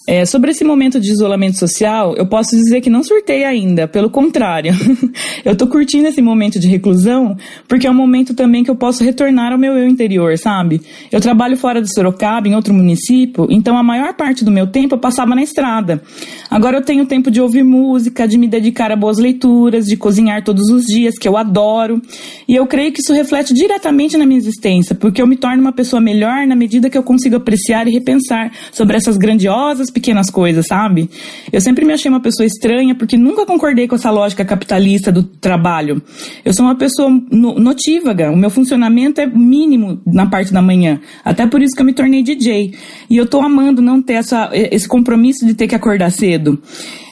[0.07, 4.09] É, sobre esse momento de isolamento social, eu posso dizer que não surtei ainda, pelo
[4.09, 4.71] contrário.
[5.43, 7.35] eu tô curtindo esse momento de reclusão
[7.67, 10.81] porque é um momento também que eu posso retornar ao meu eu interior, sabe?
[11.11, 14.95] Eu trabalho fora de Sorocaba, em outro município, então a maior parte do meu tempo
[14.95, 16.01] eu passava na estrada.
[16.49, 20.41] Agora eu tenho tempo de ouvir música, de me dedicar a boas leituras, de cozinhar
[20.41, 22.01] todos os dias, que eu adoro.
[22.47, 25.73] E eu creio que isso reflete diretamente na minha existência, porque eu me torno uma
[25.73, 30.65] pessoa melhor na medida que eu consigo apreciar e repensar sobre essas grandiosas pequenas coisas,
[30.67, 31.09] sabe?
[31.51, 35.23] Eu sempre me achei uma pessoa estranha porque nunca concordei com essa lógica capitalista do
[35.23, 36.01] trabalho.
[36.45, 40.99] Eu sou uma pessoa no- notívaga, o meu funcionamento é mínimo na parte da manhã.
[41.25, 42.73] Até por isso que eu me tornei DJ.
[43.09, 46.61] E eu tô amando não ter essa, esse compromisso de ter que acordar cedo.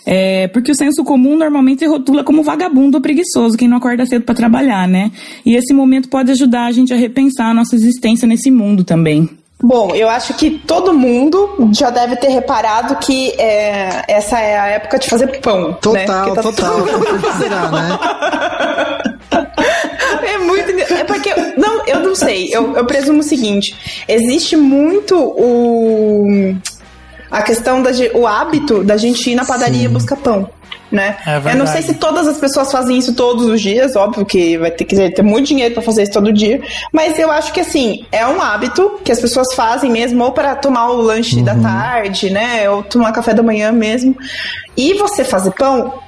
[0.08, 4.24] É, porque o senso comum normalmente rotula como vagabundo ou preguiçoso quem não acorda cedo
[4.24, 5.12] para trabalhar, né?
[5.44, 9.28] E esse momento pode ajudar a gente a repensar a nossa existência nesse mundo também.
[9.62, 14.68] Bom, eu acho que todo mundo já deve ter reparado que é, essa é a
[14.68, 15.70] época de fazer pão.
[15.70, 15.78] né?
[15.82, 16.76] Total, Porque tá total.
[17.40, 18.00] Será, né?
[20.24, 20.72] É muito.
[20.72, 21.34] É porque.
[21.58, 22.50] Não, eu não sei.
[22.52, 26.56] Eu, eu presumo o seguinte: existe muito o.
[27.32, 30.50] A questão da o hábito da gente ir na padaria buscar pão.
[30.96, 31.18] Né?
[31.28, 34.58] É eu não sei se todas as pessoas fazem isso todos os dias, óbvio que
[34.58, 37.60] vai ter que ter muito dinheiro pra fazer isso todo dia, mas eu acho que
[37.60, 41.54] assim, é um hábito que as pessoas fazem mesmo, ou para tomar o lanche da
[41.56, 42.70] tarde, né?
[42.70, 44.16] Ou tomar café da manhã mesmo.
[44.78, 46.00] E você fazer pão,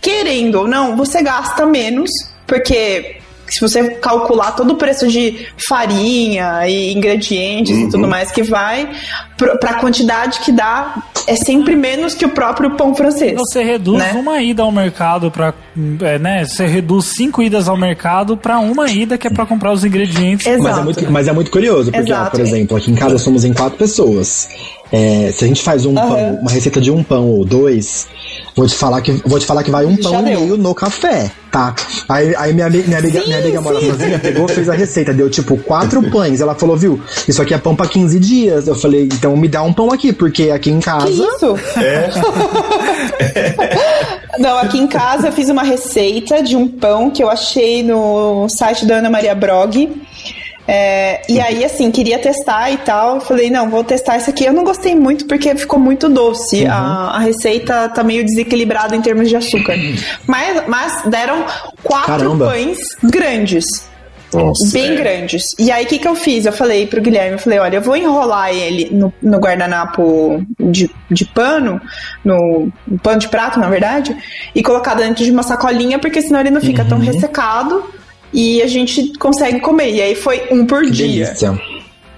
[0.00, 2.10] querendo ou não, você gasta menos,
[2.46, 3.16] porque
[3.48, 8.88] se você calcular todo o preço de farinha e ingredientes e tudo mais que vai,
[9.36, 13.34] pro- pra quantidade que dá, é sempre menos que o próprio pão francês.
[13.36, 14.12] Você reduz né?
[14.14, 15.54] uma ida ao mercado para,
[16.20, 16.44] né?
[16.44, 20.46] Você reduz cinco idas ao mercado para uma ida que é para comprar os ingredientes.
[20.46, 20.62] Exato.
[20.62, 23.44] Mas é, muito, mas é muito curioso, porque, ó, por exemplo, aqui em casa somos
[23.44, 24.48] em quatro pessoas.
[24.92, 28.06] É, se a gente faz um pão, uma receita de um pão ou dois,
[28.56, 31.30] vou te falar que, vou te falar que vai um pão e meio no café,
[31.52, 31.74] tá?
[32.08, 35.58] Aí, aí minha, minha amiga, minha amiga mora sozinha, pegou, fez a receita, deu tipo
[35.58, 36.40] quatro pães.
[36.40, 38.66] Ela falou, viu, isso aqui é pão pra 15 dias.
[38.66, 41.06] Eu falei, então me dá um pão aqui, porque aqui em casa.
[41.06, 41.58] Que isso?
[44.38, 48.48] Não, aqui em casa eu fiz uma receita de um pão que eu achei no
[48.48, 49.90] site da Ana Maria Brog.
[50.68, 53.20] É, e aí, assim, queria testar e tal.
[53.20, 54.44] Falei, não, vou testar isso aqui.
[54.44, 56.66] Eu não gostei muito porque ficou muito doce.
[56.66, 59.76] A, a receita tá meio desequilibrada em termos de açúcar.
[60.26, 61.44] Mas, mas deram
[61.82, 62.46] quatro Caramba.
[62.46, 63.64] pães grandes.
[64.34, 64.96] Nossa, Bem é.
[64.96, 65.54] grandes.
[65.58, 66.46] E aí, o que, que eu fiz?
[66.46, 70.90] Eu falei pro Guilherme, eu falei, olha, eu vou enrolar ele no, no guardanapo de,
[71.08, 71.80] de pano,
[72.24, 74.16] no, no pano de prato, na verdade,
[74.54, 77.84] e colocar dentro de uma sacolinha, porque senão ele não fica tão ressecado
[78.32, 79.92] e a gente consegue comer.
[79.94, 81.60] E aí foi um por Que dia delícia.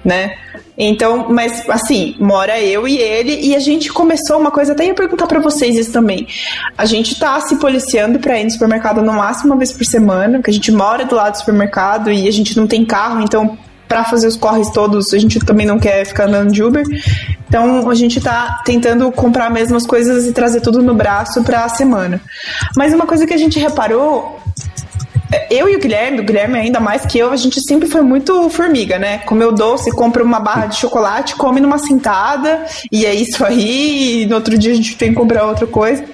[0.05, 0.35] né?
[0.81, 4.95] Então, mas assim, mora eu e ele e a gente começou uma coisa, até ia
[4.95, 6.29] perguntar pra vocês isso também.
[6.77, 10.39] A gente tá se policiando pra ir no supermercado no máximo uma vez por semana,
[10.39, 13.59] porque a gente mora do lado do supermercado e a gente não tem carro, então
[13.89, 16.85] pra fazer os corres todos, a gente também não quer ficar andando de Uber.
[17.49, 21.67] Então, a gente tá tentando comprar mesmo as coisas e trazer tudo no braço pra
[21.71, 22.21] semana.
[22.77, 24.39] Mas uma coisa que a gente reparou
[25.51, 28.49] eu e o Guilherme, o Guilherme ainda mais que eu, a gente sempre foi muito
[28.51, 29.19] formiga, né?
[29.19, 34.27] Comeu doce, compra uma barra de chocolate, come numa sentada, e é isso aí, e
[34.27, 36.05] no outro dia a gente tem que comprar outra coisa.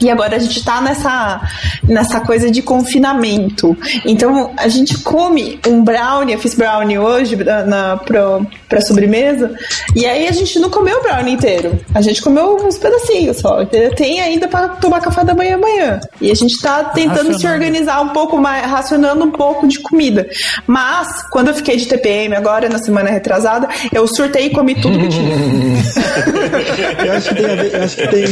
[0.00, 1.40] E agora a gente tá nessa,
[1.82, 3.76] nessa coisa de confinamento.
[4.04, 9.54] Então a gente come um brownie, eu fiz brownie hoje na, na, pro, pra sobremesa,
[9.94, 11.78] e aí a gente não comeu o brownie inteiro.
[11.94, 13.64] A gente comeu uns pedacinhos só.
[13.96, 16.00] Tem ainda para tomar café da manhã amanhã.
[16.20, 20.28] E a gente tá tentando se organizar um pouco mais, racionando um pouco de comida.
[20.66, 24.98] Mas, quando eu fiquei de TPM agora, na semana retrasada, eu surtei e comi tudo
[24.98, 25.36] que tinha.
[27.06, 28.24] eu acho que tem a ver, eu acho que tem.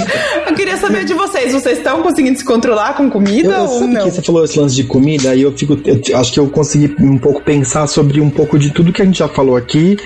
[0.46, 4.05] Eu queria saber de vocês vocês estão conseguindo se controlar com comida eu, ou não?
[4.05, 5.79] que você falou esse lance de comida, e eu fico.
[5.85, 9.05] Eu acho que eu consegui um pouco pensar sobre um pouco de tudo que a
[9.05, 9.97] gente já falou aqui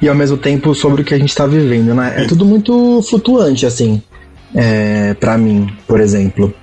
[0.00, 2.14] e ao mesmo tempo sobre o que a gente tá vivendo, né?
[2.18, 4.02] É tudo muito flutuante, assim.
[4.54, 6.54] É, para mim, por exemplo.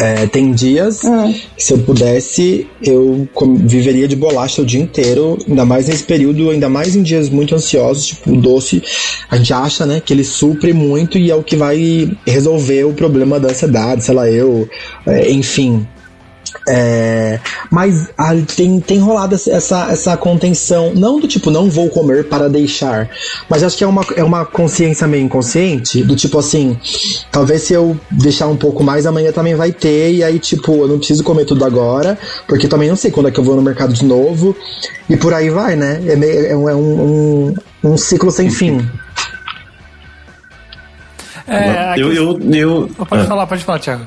[0.00, 1.32] É, tem dias Hum.
[1.56, 6.50] que se eu pudesse, eu viveria de bolacha o dia inteiro, ainda mais nesse período,
[6.50, 8.82] ainda mais em dias muito ansiosos, tipo, o doce,
[9.28, 12.92] a gente acha, né, que ele supre muito e é o que vai resolver o
[12.92, 14.68] problema da ansiedade, sei lá, eu,
[15.06, 15.86] é, enfim.
[16.68, 22.28] É, mas ah, tem, tem rolado essa- essa, contenção, não do tipo, não vou comer
[22.28, 23.08] para deixar,
[23.48, 26.78] mas acho que é uma, é uma consciência meio inconsciente, do tipo assim,
[27.30, 30.88] talvez se eu deixar um pouco mais, amanhã também vai ter, e aí, tipo, eu
[30.88, 33.62] não preciso comer tudo agora, porque também não sei quando é que eu vou no
[33.62, 34.56] mercado de novo,
[35.08, 36.00] e por aí vai, né?
[36.06, 37.54] É, meio, é, um, é um, um,
[37.92, 38.86] um ciclo sem fim.
[41.46, 43.26] É, eu, eu, eu, Pode Ah.
[43.26, 44.04] falar, pode falar, Thiago.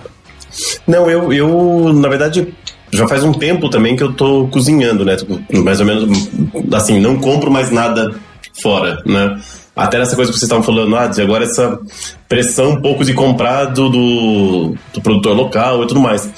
[0.88, 2.54] Não, eu, eu, na verdade,
[2.92, 5.16] já faz um tempo também que eu tô cozinhando, né?
[5.16, 6.30] Tipo, mais ou menos,
[6.74, 8.14] assim, não compro mais nada
[8.62, 9.40] fora, né?
[9.76, 11.80] Até nessa coisa que vocês estavam falando, ah, agora essa
[12.28, 16.30] pressão um pouco de comprar do, do, do produtor local e tudo mais.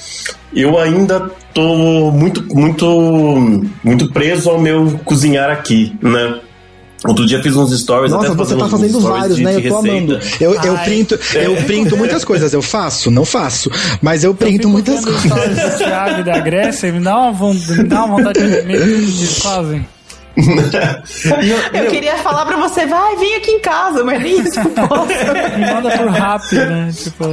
[0.54, 6.40] Eu ainda tô muito, muito, muito preso ao meu cozinhar aqui, né?
[7.06, 9.56] Outro dia fiz uns stories Nossa, até você tá fazendo vários, né?
[9.56, 9.96] Eu tô receita.
[9.96, 10.20] amando.
[10.40, 10.84] Eu, eu Ai.
[10.84, 12.52] printo, eu printo muitas coisas.
[12.52, 13.70] Eu faço, não faço.
[14.00, 15.30] Mas eu printo muitas Vendo coisas.
[15.30, 18.56] stories do Thiago e da Grécia, me dá uma, von- me dá uma vontade de
[18.62, 19.86] comer o que eles fazem.
[21.72, 25.06] Eu queria falar pra você, vai, vem aqui em casa, mas nem isso eu posso.
[25.56, 26.90] Me manda por rap, né?
[26.92, 27.24] Tipo,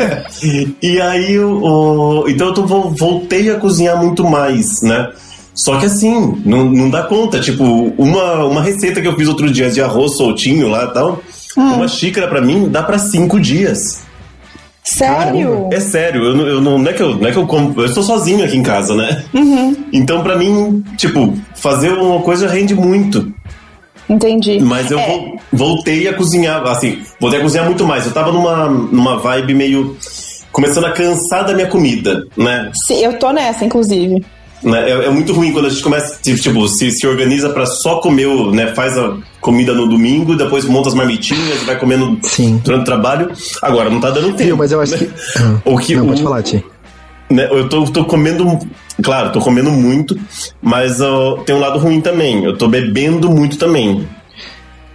[0.82, 5.10] E aí, o, o- então eu tô, vol- voltei a cozinhar muito mais, né?
[5.56, 7.40] Só que assim, não, não dá conta.
[7.40, 7.64] Tipo,
[7.96, 11.22] uma, uma receita que eu fiz outro dia de arroz soltinho lá e tal,
[11.56, 14.04] uma xícara pra mim dá pra cinco dias.
[14.84, 15.68] Sério?
[15.72, 17.74] É sério, eu, não- eu não, não é que eu, não é que eu como,
[17.80, 19.24] eu estou sozinho aqui em casa, né?
[19.92, 23.32] Então pra mim, tipo, fazer uma coisa rende muito.
[24.08, 24.60] Entendi.
[24.60, 25.06] Mas eu É.
[25.08, 28.06] vol- voltei a cozinhar, assim, voltei a cozinhar muito mais.
[28.06, 29.96] Eu tava numa, numa vibe meio.
[30.52, 32.70] começando a cansar da minha comida, né?
[32.86, 34.24] Sim, eu tô nessa, inclusive.
[34.62, 34.90] Né?
[34.90, 38.26] É, é muito ruim quando a gente começa, tipo, se, se organiza pra só comer,
[38.52, 38.68] né?
[38.74, 42.60] Faz a comida no domingo, depois monta as marmitinhas, vai comendo Sim.
[42.64, 43.30] durante o trabalho.
[43.62, 44.56] Agora, não tá dando tempo.
[44.56, 45.10] Mas eu acho que.
[45.38, 46.64] Ah, O que não, o- pode falar, Ti.
[47.30, 48.58] né, eu tô, tô comendo.
[49.02, 50.18] Claro, tô comendo muito,
[50.62, 52.42] mas ó, tem um lado ruim também.
[52.44, 54.08] Eu tô bebendo muito também.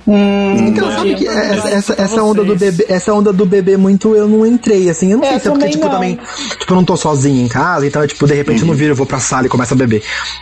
[0.07, 0.95] Então, Né?
[0.97, 4.45] sabe que essa, essa, essa onda do bebê, essa onda do bebê muito eu não
[4.45, 5.11] entrei, assim.
[5.11, 5.95] Eu não É, sei se é porque, tipo, eu não.
[5.95, 6.19] também.
[6.59, 8.95] Tipo, eu não tô sozinho em casa, então, tipo, de repente eu não viro, eu
[8.95, 10.01] vou pra sala e começo a beber.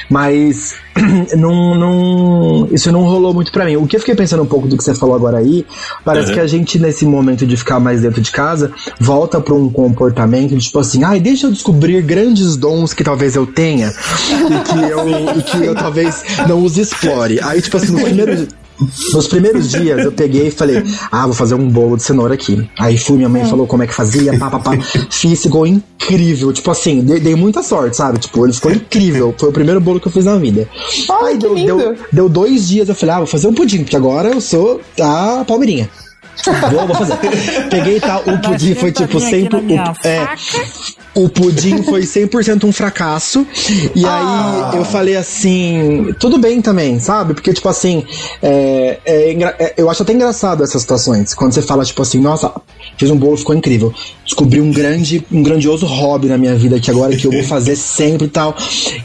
[0.10, 0.76] Mas
[1.36, 2.68] não, não.
[2.72, 3.76] Isso não rolou muito pra mim.
[3.76, 5.66] O que eu fiquei pensando um pouco do que você falou agora aí,
[6.06, 6.34] parece Uhum.
[6.36, 10.56] que a gente, nesse momento de ficar mais dentro de casa, volta pra um comportamento
[10.56, 14.92] de, tipo assim, ai, deixa eu descobrir grandes dons que talvez eu tenha e que
[14.92, 17.40] eu, e que eu talvez não os explore.
[17.42, 18.48] Aí, tipo assim, no primeiro.
[19.14, 22.70] Nos primeiros dias eu peguei e falei, ah, vou fazer um bolo de cenoura aqui.
[22.80, 24.72] Aí fui, minha mãe falou como é que fazia, pá, pá, pá.
[25.10, 26.54] Fiz, ficou incrível.
[26.54, 28.20] Tipo assim, dei, dei muita sorte, sabe?
[28.20, 29.34] Tipo, ele ficou incrível.
[29.38, 30.68] Foi o primeiro bolo que eu fiz na vida.
[31.24, 33.96] Ai, que deu, deu, deu dois dias, eu falei, ah, vou fazer um pudim, porque
[33.96, 35.90] agora eu sou a Palmeirinha.
[36.72, 37.18] Vou, vou fazer.
[37.70, 39.56] Peguei tal, o pudim foi tipo sentadinha aqui sempre.
[39.56, 40.36] na minha O, é,
[41.16, 43.46] o pudim foi 100% um fracasso.
[43.96, 47.34] E aí eu falei assim, tudo bem também, sabe?
[47.34, 48.06] Porque, tipo assim,
[48.42, 51.34] é, é é, eu acho até engraçado essas situações.
[51.34, 52.52] Quando você fala, tipo assim, nossa,
[53.00, 53.94] fiz um bolo, ficou incrível.
[54.26, 57.76] Descobri um grande, um grandioso hobby na minha vida que agora que eu vou fazer
[57.76, 58.56] sempre e tal.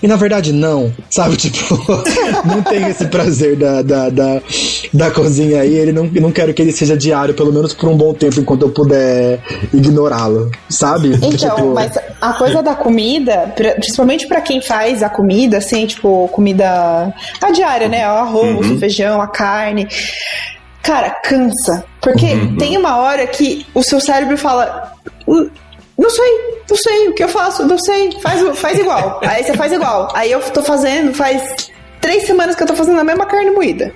[0.02, 1.36] E na verdade, não, sabe?
[1.44, 1.78] Tipo,
[2.44, 4.42] não tem esse prazer da, da, da,
[4.92, 5.74] da cozinha aí.
[5.74, 8.62] Ele não, não quero que ele seja diário, pelo menos por um bom tempo, enquanto
[8.62, 9.40] eu puder
[9.72, 11.14] ignorá-lo, sabe?
[11.14, 16.28] Então, Tipo, mas a coisa da comida, principalmente pra quem faz a comida, assim, tipo,
[16.28, 18.06] comida a diária, né?
[18.08, 19.86] O arroz, o feijão, a carne.
[20.84, 21.84] Cara, cansa.
[22.00, 22.26] Porque
[22.58, 24.92] tem uma hora que o seu cérebro fala.
[25.26, 25.48] "Hum,
[25.96, 29.20] Não sei, não sei o que eu faço, não sei, faz, faz igual.
[29.24, 30.10] Aí você faz igual.
[30.12, 31.70] Aí eu tô fazendo, faz
[32.00, 33.92] três semanas que eu tô fazendo a mesma carne moída.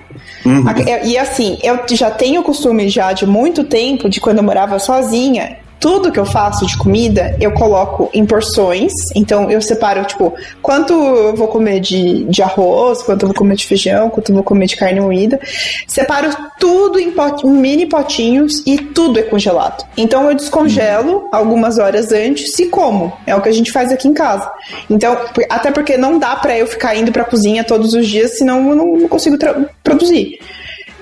[0.65, 4.43] A- E assim, eu já tenho o costume já de muito tempo, de quando eu
[4.43, 8.91] morava sozinha, tudo que eu faço de comida, eu coloco em porções.
[9.15, 13.55] Então eu separo, tipo, quanto eu vou comer de, de arroz, quanto eu vou comer
[13.55, 15.39] de feijão, quanto eu vou comer de carne moída.
[15.87, 19.85] Separo tudo em, pot, em mini potinhos e tudo é congelado.
[19.95, 23.13] Então eu descongelo algumas horas antes e como.
[23.25, 24.49] É o que a gente faz aqui em casa.
[24.89, 25.17] Então,
[25.49, 28.75] até porque não dá para eu ficar indo pra cozinha todos os dias, senão eu
[28.75, 29.37] não consigo
[29.83, 30.39] produzir.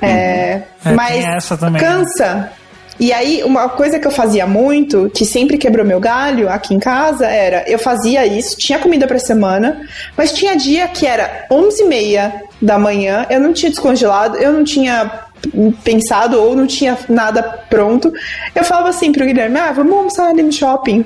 [0.01, 2.49] É, É, mas tem essa também, né?
[2.99, 6.79] E aí, uma coisa que eu fazia muito, que sempre quebrou meu galho aqui em
[6.79, 9.81] casa, era eu fazia isso, tinha comida pra semana,
[10.17, 15.27] mas tinha dia que era 11h30 da manhã, eu não tinha descongelado, eu não tinha
[15.83, 18.11] pensado ou não tinha nada pronto.
[18.55, 21.05] Eu falava assim pro Guilherme: ah, vamos almoçar ali no shopping.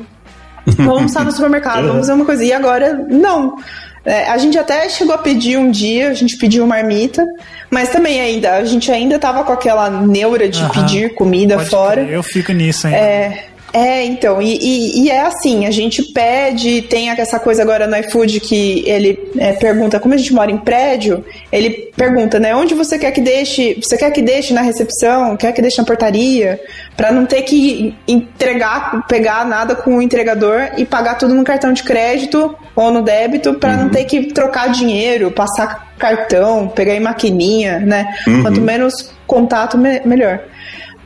[0.78, 2.46] Vamos almoçar no supermercado, vamos fazer uma coisa.
[2.46, 3.58] E agora, não.
[4.06, 7.26] É, a gente até chegou a pedir um dia, a gente pediu marmita,
[7.72, 10.70] mas também ainda, a gente ainda tava com aquela neura de Aham.
[10.72, 12.04] pedir comida Pode fora.
[12.04, 13.00] crer, Eu fico nisso ainda.
[13.00, 17.88] É, é, então, e, e- e é assim, a gente pede, tem essa coisa agora
[17.88, 22.56] no iFood que ele é, pergunta, como a gente mora em prédio, ele pergunta, né,
[22.56, 25.86] onde você quer que deixe, você quer que deixe na recepção, quer que deixe na
[25.86, 26.60] portaria,
[26.98, 31.74] Pra não ter que entregar, pegar nada com o entregador e pagar tudo no cartão
[31.74, 37.00] de crédito ou no débito, pra não ter que trocar dinheiro, passar cartão, pegar em
[37.00, 38.14] maquininha, né?
[38.28, 38.42] Uhum.
[38.44, 40.42] Quanto menos contato, me- melhor.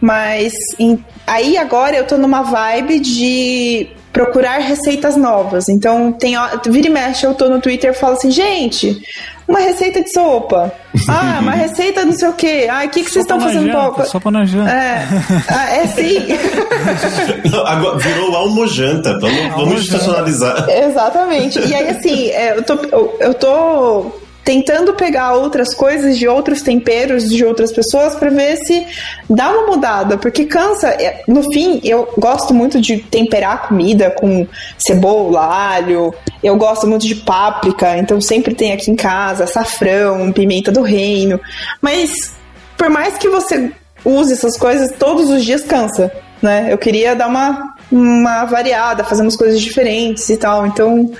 [0.06, 5.68] Mas em- aí agora eu tô numa vibe de procurar receitas novas.
[5.68, 6.36] Então, tem,
[6.68, 8.96] vira e mexe, eu tô no Twitter e falo assim, gente,
[9.48, 10.72] uma receita de sopa.
[11.10, 12.68] Ah, uma receita não sei o quê.
[12.72, 14.06] Ah, o que, que vocês estão fazendo janta, pouco?
[14.08, 14.72] sopa na janta.
[14.72, 15.08] É,
[15.50, 16.18] ah, é sim.
[17.52, 19.20] Não, agora virou almojanta.
[19.20, 20.68] Vamos, vamos institucionalizar.
[20.70, 21.60] Exatamente.
[21.60, 24.12] E aí, assim, é, eu tô, eu, eu tô
[24.46, 28.86] tentando pegar outras coisas de outros temperos de outras pessoas pra ver se
[29.28, 30.90] dá uma mudada, porque cansa.
[30.90, 36.14] É, No fim, eu gosto muito de temperar comida com cebola, alho.
[36.44, 41.42] Eu gosto muito de páprica, então sempre tem aqui em casa açafrão, pimenta do reino.
[41.82, 42.36] Mas
[42.78, 43.72] por mais que você
[44.04, 46.68] use essas coisas todos os dias cansa, né?
[46.70, 51.12] Eu queria dar uma, uma variada, fazer umas coisas diferentes e tal, então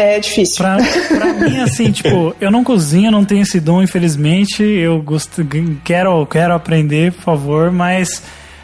[0.00, 0.56] é difícil.
[0.56, 4.62] Pra, pra mim, assim, tipo, eu não cozinho, não tenho esse dom, infelizmente.
[4.62, 5.46] Eu gosto,
[5.84, 8.22] quero, quero aprender, por favor, mas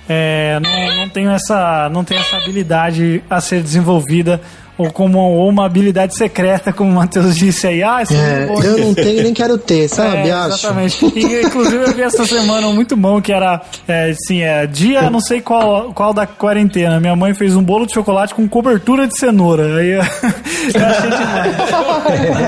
[0.09, 4.40] é, não, não tenho essa, não tenho essa habilidade a ser desenvolvida
[4.79, 7.83] ou como ou uma habilidade secreta, como o Matheus disse aí.
[7.83, 8.62] Ah, É, é bom.
[8.62, 10.29] eu não tenho e nem quero ter, sabe?
[10.29, 10.55] É, Acho.
[10.55, 11.05] exatamente.
[11.17, 15.11] E, inclusive eu vi essa semana um muito bom que era é, assim, é, dia
[15.11, 17.01] não sei qual, qual da quarentena.
[17.01, 19.77] Minha mãe fez um bolo de chocolate com cobertura de cenoura.
[19.79, 20.03] Aí eu,
[20.75, 21.57] eu achei demais.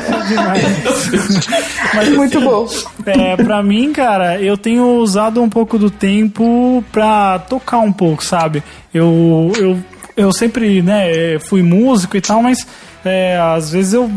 [0.07, 1.49] Achei demais.
[1.95, 2.67] Mas, Muito bom.
[3.07, 8.23] é, pra mim, cara, eu tenho usado um pouco do tempo pra tocar um pouco,
[8.25, 8.62] sabe?
[8.93, 9.79] Eu, eu,
[10.19, 12.67] eu sempre, né, fui músico e tal, mas
[13.05, 14.11] é, às vezes eu,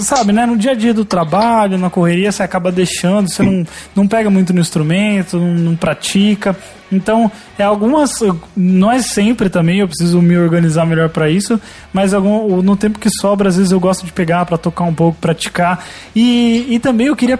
[0.00, 3.64] sabe, né, no dia a dia do trabalho, na correria, você acaba deixando, você não,
[3.94, 6.56] não pega muito no instrumento, não, não pratica.
[6.92, 8.10] Então, é algumas.
[8.56, 11.60] Não é sempre também, eu preciso me organizar melhor pra isso,
[11.92, 14.94] mas algum, no tempo que sobra, às vezes eu gosto de pegar pra tocar um
[14.94, 15.84] pouco, praticar.
[16.14, 17.38] E, e também eu queria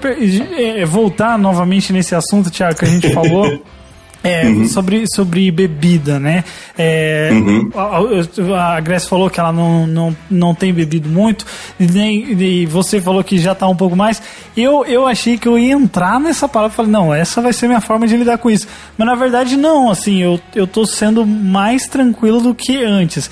[0.56, 3.60] eh, voltar novamente nesse assunto, Tiago, que a gente falou.
[4.22, 6.44] É, sobre, sobre bebida, né?
[6.76, 7.30] É,
[7.74, 11.46] a, a- a Grace falou que ela não, não, não tem bebido muito,
[11.78, 14.20] e, nem, e você falou que já tá um pouco mais.
[14.56, 17.66] Eu, eu achei que eu ia entrar nessa palavra e falei, não, essa vai ser
[17.66, 18.66] minha forma de lidar com isso.
[18.98, 23.30] Mas na verdade, não, assim, eu, eu tô sendo mais tranquilo do que antes.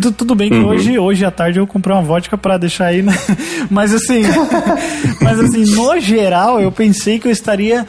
[0.00, 0.66] Tu- Tudo bem que Uhum.
[0.68, 3.12] hoje, hoje à tarde eu comprei uma vodka pra deixar aí, né?
[3.70, 4.22] Mas assim,
[5.22, 7.86] mas assim, no geral, eu pensei que eu estaria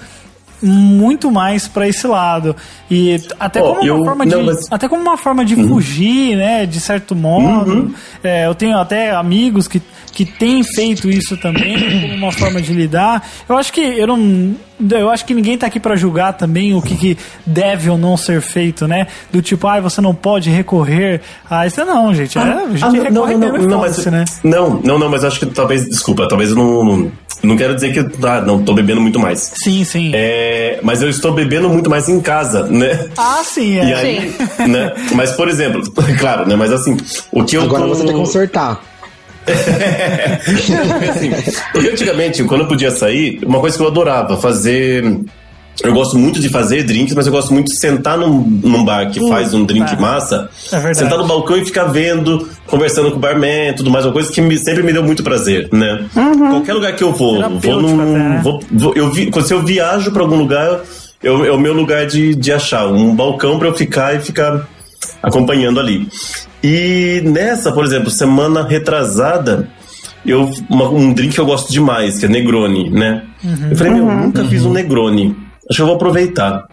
[0.62, 2.56] muito mais pra esse lado.
[2.90, 5.56] E até Ó, como uma eu- forma não, de mas- até como uma forma de
[5.56, 7.94] fugir né de certo modo.
[8.24, 9.82] É, eu tenho até amigos que
[10.14, 13.22] que têm feito isso também como uma forma de lidar.
[13.50, 14.56] Eu acho que eu não
[14.92, 18.16] eu acho que ninguém tá aqui pra julgar também o que, que deve ou não
[18.16, 19.08] ser feito né?
[19.32, 21.84] Do tipo ah você não pode recorrer a isso.
[21.84, 24.24] Não gente é, a gente Ah, não, recorre não, não, e não, mas, né?
[24.44, 27.12] não, não, não, mas acho que talvez, desculpa, talvez eu não,
[27.44, 29.52] não quero dizer que ah, não tô bebendo muito mais.
[29.64, 30.12] sim sim.
[30.14, 30.45] É,
[30.82, 33.08] mas eu estou bebendo muito mais em casa, né?
[33.18, 34.36] ah sim é E aí,
[34.68, 34.94] né?
[35.14, 35.82] Mas, por exemplo,
[36.20, 36.56] claro, né?
[36.56, 36.98] Mas assim,
[37.32, 37.90] o que eu Agora tô...
[37.90, 38.82] você quer consertar.
[41.10, 41.32] assim,
[41.72, 45.04] porque antigamente, quando eu podia sair, uma coisa que eu adorava fazer.
[45.84, 49.12] Eu gosto muito de fazer drinks, mas eu gosto muito de sentar num, num bar
[49.12, 50.00] que Hum, faz um drink tá.
[50.02, 54.14] massa, É sentar no balcão e ficar vendo, conversando com o barman, tudo mais, uma
[54.14, 56.06] coisa que me- sempre me deu muito prazer, né?
[56.14, 57.98] Qualquer lugar que eu vou, vou num.
[58.14, 58.40] né?
[58.44, 60.80] vou- vou- eu vi, quando se eu viajo pra algum lugar,
[61.22, 64.66] eu, é o meu lugar de, de achar um balcão pra eu ficar e ficar
[65.22, 66.08] acompanhando ali.
[66.64, 69.68] E nessa, por exemplo, semana retrasada,
[70.26, 73.24] eu uma, um drink que eu gosto demais, que é Negroni, né?
[73.44, 73.68] Uhum.
[73.72, 75.36] Eu falei, meu, nunca fiz um Negroni.
[75.70, 76.66] Acho que eu vou aproveitar,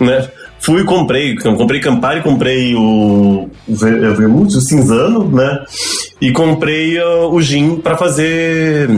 [0.00, 0.28] né?
[0.60, 5.62] Fui e comprei, comprei Campari, comprei o, o vermute, o cinzano, né?
[6.20, 8.88] E comprei uh, o gin pra fazer...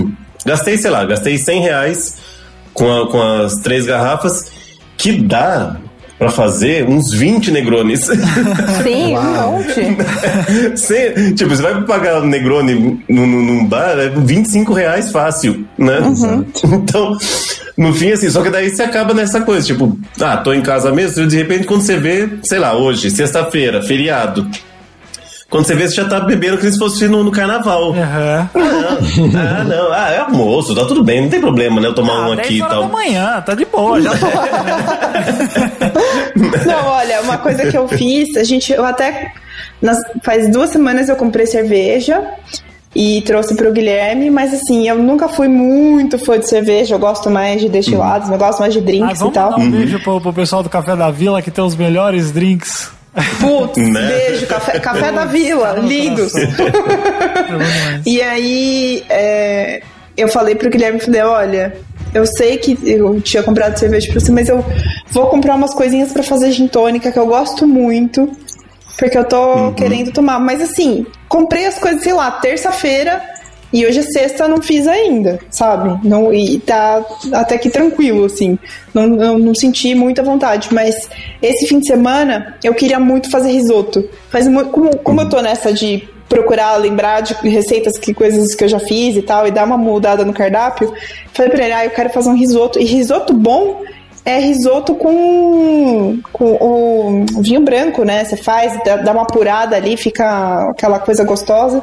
[0.45, 2.19] Gastei, sei lá, gastei 100 reais
[2.73, 4.53] com, a- com as três garrafas,
[4.97, 5.77] que dá
[6.19, 8.07] pra fazer uns 20 Negronis.
[8.83, 9.97] Sim, um monte.
[10.75, 12.75] Você, tipo, você vai pagar o Negroni
[13.09, 15.99] num, num- num bar, é 25 reais fácil, né?
[16.65, 17.17] Então,
[17.77, 20.91] no fim, assim, só que daí você acaba nessa coisa, tipo, ah, tô em casa
[20.93, 24.47] mesmo, de repente quando você vê, sei lá, hoje, sexta-feira, feriado.
[25.49, 27.93] Quando você vê, você já tá bebendo que se fosse no, no carnaval.
[27.95, 28.51] Aham.
[28.55, 31.87] Ah, não, ah, é almoço, tá tudo bem, não tem problema, né?
[31.87, 32.91] Eu tomar Ah, um 10 aqui e horas da tal.
[32.91, 34.27] manhã, tá de boa, já tô.
[36.67, 39.33] Não, olha, uma coisa que eu fiz, a gente, eu até.
[39.81, 42.23] nas- faz duas semanas eu comprei cerveja
[42.95, 47.31] e trouxe pro Guilherme, mas assim, eu nunca fui muito fã de cerveja, eu gosto
[47.31, 49.51] mais de destilados, eu gosto mais de Ah, drinks e vamos tal.
[49.51, 52.91] dar um beijo pro, pro pessoal do Café da Vila que tem os melhores drinks.
[53.41, 54.09] Putz, Né?
[54.09, 56.33] beijo, café, café da vila, lindos.
[58.05, 59.83] e aí, é,
[60.17, 61.77] eu falei pro Guilherme, falei, olha,
[62.15, 64.65] eu sei que eu tinha comprado cerveja pra você, mas eu
[65.11, 68.31] vou comprar umas coisinhas pra fazer gin tônica que eu gosto muito,
[68.99, 70.39] porque eu tô querendo tomar.
[70.39, 73.23] Mas assim, comprei as coisas, sei lá, terça-feira
[73.73, 75.99] e hoje é sexta, não fiz ainda, sabe?
[76.07, 78.59] Não, e tá até que tranquilo, assim.
[78.95, 81.09] Não, não, não senti muita vontade, mas
[81.43, 84.09] esse fim de semana eu queria muito fazer risoto.
[84.31, 88.65] Faz mu- como, como eu tô nessa de procurar lembrar de receitas, que coisas que
[88.65, 90.93] eu já fiz e tal, e dar uma mudada no cardápio,
[91.33, 92.81] falei pra ele, ah, eu quero fazer um risoto.
[92.81, 93.83] E risoto bom
[94.25, 98.25] é risoto com, com o vinho branco, né?
[98.25, 101.83] Você faz, dá uma apurada ali, fica aquela coisa gostosa.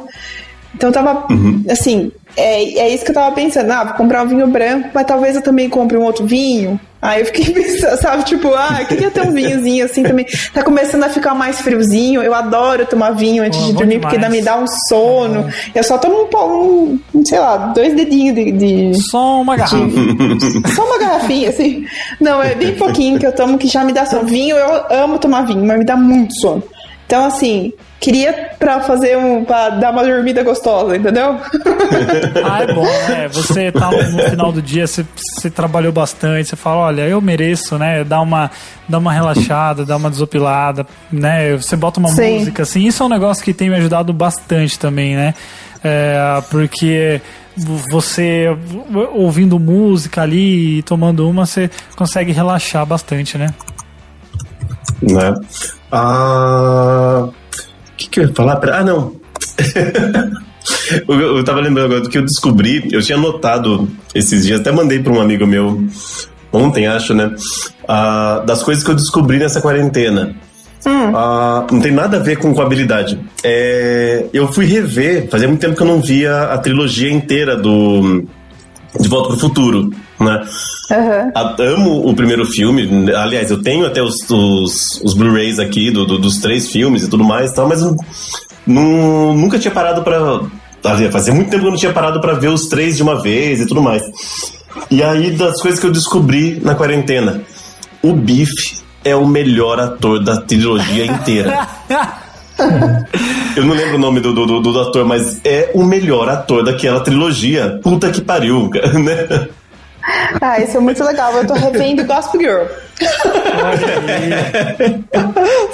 [0.74, 1.26] Então eu tava,
[1.70, 3.70] assim, é, é isso que eu tava pensando.
[3.70, 6.78] Ah, vou comprar um vinho branco, mas talvez eu também compre um outro vinho.
[7.00, 10.24] Aí eu fiquei pensando, sabe, tipo, ah, eu queria ter um vinhozinho assim também.
[10.54, 12.22] Tá começando a ficar mais friozinho.
[12.22, 14.32] Eu adoro tomar vinho antes Pô, de dormir, porque demais.
[14.32, 15.46] dá, me dá um sono.
[15.74, 19.76] Eu só tomo um, pão, um, sei lá, dois dedinhos de- de, Só uma garrafa.
[20.74, 21.84] só uma garrafinha, assim.
[22.20, 24.24] Não, é bem pouquinho que eu tomo que já me dá sono.
[24.26, 26.62] Vinho, eu amo tomar vinho, mas me dá muito sono.
[27.06, 29.44] Então, assim, queria pra fazer um.
[29.44, 31.38] pra dar uma dormida gostosa, entendeu?
[32.44, 33.28] Ah, é bom, né?
[33.28, 37.78] Você tá no, final do dia, você, você trabalhou bastante, você fala, olha, eu mereço,
[37.78, 38.04] né?
[38.04, 38.50] Dar uma,
[38.88, 41.56] dar uma relaxada, dar uma desopilada, né?
[41.56, 42.38] Você bota uma Sim.
[42.38, 42.86] música, assim.
[42.86, 45.34] Isso é um negócio que tem me ajudado bastante também, né?
[45.82, 47.20] É, porque
[47.90, 48.46] você
[49.14, 53.54] ouvindo música ali e tomando uma, você consegue relaxar bastante, né?
[55.02, 55.34] né?
[55.96, 58.60] Ah, o que, que eu ia falar?
[58.70, 59.14] Ah, não.
[61.08, 62.88] eu, eu tava lembrando agora do que eu descobri.
[62.90, 65.86] Eu tinha notado esses dias, até mandei para um amigo meu
[66.52, 67.32] ontem, acho, né?
[67.86, 70.34] Ah, das coisas que eu descobri nessa quarentena.
[71.14, 73.18] Ah, não tem nada a ver com, com habilidade.
[73.42, 78.24] É, eu fui rever, fazia muito tempo que eu não via a trilogia inteira do
[78.98, 79.90] De Volta pro Futuro,
[80.24, 80.44] né?
[81.34, 83.10] A- amo o primeiro filme.
[83.14, 87.08] Aliás, eu tenho até os, os, os Blu-rays aqui do, do- dos três filmes e
[87.10, 87.94] tudo mais, e tal, mas eu
[88.66, 90.40] não- nunca tinha parado pra.
[90.84, 93.22] Aliás, Fazia muito tempo que eu não tinha parado pra ver os três de uma
[93.22, 94.02] vez e tudo mais.
[94.90, 97.42] E aí, das coisas que eu descobri na quarentena,
[98.02, 98.52] o Biff
[99.04, 101.66] é o melhor ator da trilogia inteira.
[103.56, 106.64] Eu não lembro o nome do, do, do- do ator, mas é o melhor ator
[106.64, 107.78] daquela trilogia.
[107.82, 109.48] Puta que pariu, né?
[110.40, 111.32] Ah, isso é muito legal.
[111.34, 112.64] Eu tô revendo Gospel Girl.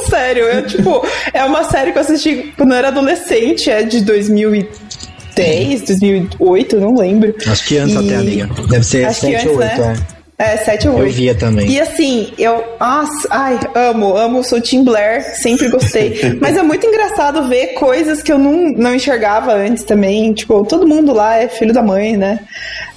[0.09, 4.03] Sério, eu, tipo, é uma série que eu assisti quando eu era adolescente, é de
[4.03, 7.35] 2010, 2008, não lembro.
[7.47, 8.49] Acho que antes E- até, amiga.
[8.69, 9.97] Deve ser Acho que 7 ou 8, antes, né?
[10.17, 10.20] é.
[10.41, 11.07] É, 7 ou 8.
[11.07, 11.69] Eu via também.
[11.71, 12.65] E assim, eu.
[12.81, 16.19] Nossa, ai, amo, amo, sou Tim Blair, sempre gostei.
[16.41, 20.33] Mas é muito engraçado ver coisas que eu não, não enxergava antes também.
[20.33, 22.41] Tipo, todo mundo lá é filho da mãe, né?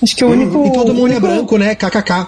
[0.02, 0.66] Acho que o único.
[0.68, 1.76] E todo mundo é único- branco, né?
[1.76, 2.28] KKK.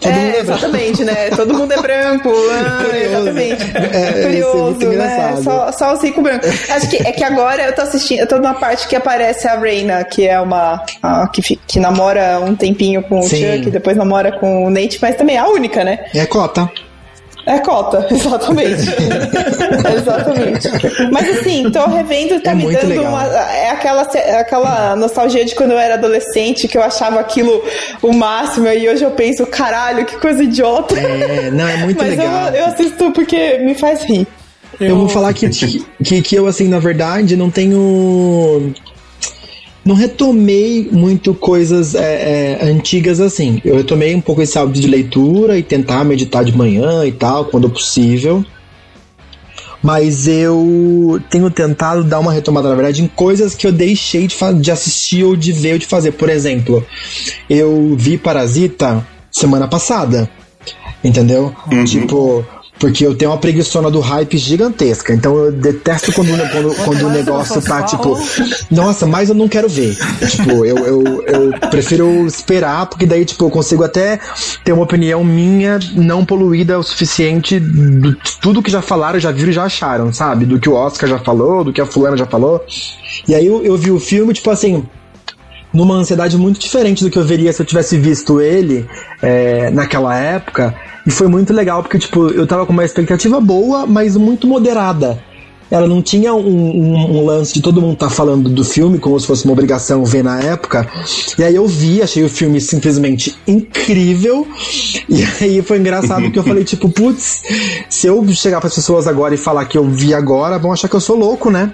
[0.00, 0.38] Todo mundo é, é branco.
[0.52, 1.30] exatamente, né?
[1.34, 2.30] Todo mundo é branco.
[2.52, 3.62] ah, exatamente.
[3.74, 5.34] É, isso é Curioso, muito né?
[5.42, 6.70] Só, só os ricos brancos.
[6.70, 9.58] Acho que é que agora eu tô assistindo, eu tô numa parte que aparece a
[9.58, 10.84] Reina, que é uma.
[11.02, 13.56] a- que, que namora um tempinho com o Sim.
[13.56, 16.04] Chuck, depois namora com o Nate, mas também é a única, né?
[16.14, 16.70] É cota.
[17.44, 18.70] É cota, exatamente.
[19.96, 20.68] exatamente.
[21.10, 23.06] Mas assim, tô revendo, tá É me dando legal.
[23.06, 23.24] uma.
[23.24, 27.62] É aquela, é aquela nostalgia de quando eu era adolescente, que eu achava aquilo
[28.00, 30.94] o máximo, e hoje eu penso, caralho, que coisa idiota.
[30.96, 32.48] É, não, é muito Mas legal.
[32.48, 34.24] Eu, eu assisto porque me faz rir.
[34.80, 38.72] Eu vou falar que, que, que eu, assim, na verdade, não tenho.
[39.84, 43.60] Não retomei muito coisas é, é, antigas assim.
[43.64, 47.46] Eu retomei um pouco esse hábito de leitura e tentar meditar de manhã e tal,
[47.46, 48.44] quando possível.
[49.82, 54.36] Mas eu tenho tentado dar uma retomada, na verdade, em coisas que eu deixei de,
[54.60, 56.12] de assistir ou de ver ou de fazer.
[56.12, 56.86] Por exemplo,
[57.50, 60.30] eu vi Parasita semana passada.
[61.02, 61.52] Entendeu?
[61.70, 61.84] Uhum.
[61.84, 62.46] Tipo,
[62.82, 65.14] porque eu tenho uma preguiçona do hype gigantesca.
[65.14, 68.18] Então eu detesto quando, quando, quando o negócio tá tipo,
[68.68, 69.96] nossa, mas eu não quero ver.
[70.28, 74.18] tipo, eu, eu, eu prefiro esperar, porque daí, tipo, eu consigo até
[74.64, 79.50] ter uma opinião minha não poluída o suficiente de tudo que já falaram, já viram
[79.50, 80.44] e já acharam, sabe?
[80.44, 82.64] Do que o Oscar já falou, do que a fulana já falou.
[83.28, 84.84] E aí eu, eu vi o filme, tipo assim
[85.72, 88.86] numa ansiedade muito diferente do que eu veria se eu tivesse visto ele
[89.20, 90.74] é, naquela época.
[91.06, 95.18] E foi muito legal, porque, tipo, eu tava com uma expectativa boa, mas muito moderada.
[95.72, 99.18] Ela não tinha um, um, um lance de todo mundo tá falando do filme como
[99.18, 100.86] se fosse uma obrigação ver na época.
[101.38, 104.46] E aí eu vi, achei o filme simplesmente incrível.
[105.08, 107.42] E aí foi engraçado que eu falei, tipo, putz,
[107.88, 110.88] se eu chegar para as pessoas agora e falar que eu vi agora, vão achar
[110.88, 111.72] que eu sou louco, né?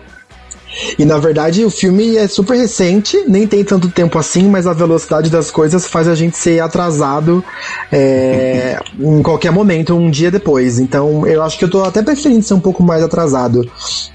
[0.98, 4.72] E na verdade o filme é super recente, nem tem tanto tempo assim, mas a
[4.72, 7.44] velocidade das coisas faz a gente ser atrasado
[7.90, 10.78] é, em qualquer momento, um dia depois.
[10.78, 13.68] Então eu acho que eu tô até preferindo ser um pouco mais atrasado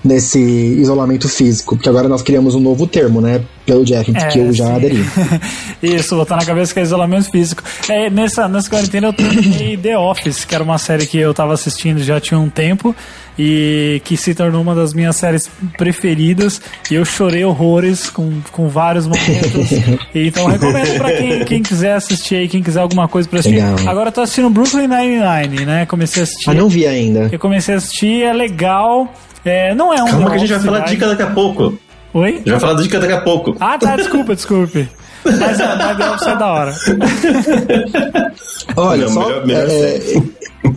[0.03, 3.41] nesse isolamento físico, porque agora nós criamos um novo termo, né?
[3.65, 4.71] Pelo Jeff, é, que eu já sim.
[4.73, 5.05] aderi.
[5.81, 7.63] Isso, botar na cabeça que é isolamento físico.
[7.89, 11.53] É, nessa, nessa quarentena eu terminei The Office, que era uma série que eu tava
[11.53, 12.93] assistindo já tinha um tempo
[13.37, 16.61] e que se tornou uma das minhas séries preferidas.
[16.91, 19.71] E eu chorei horrores com, com vários momentos.
[20.13, 23.63] então recomendo pra quem, quem quiser assistir aí, quem quiser alguma coisa pra assistir.
[23.63, 23.87] Legal.
[23.87, 25.85] Agora eu tô assistindo Brooklyn Nine-Nine, né?
[25.85, 26.49] Comecei a assistir.
[26.49, 27.29] Ah, não vi ainda.
[27.31, 29.11] Eu comecei a assistir, é legal.
[29.45, 30.07] É, não é um.
[30.07, 31.77] Calma que a gente vai falar dica daqui a pouco.
[32.13, 32.33] Oi?
[32.33, 33.55] Gente vai falar dica daqui a pouco.
[33.59, 34.87] Ah, tá, desculpa, desculpe.
[35.25, 36.75] Mas, é, mas Office é da hora.
[38.75, 40.01] Olha, só melhor, melhor é,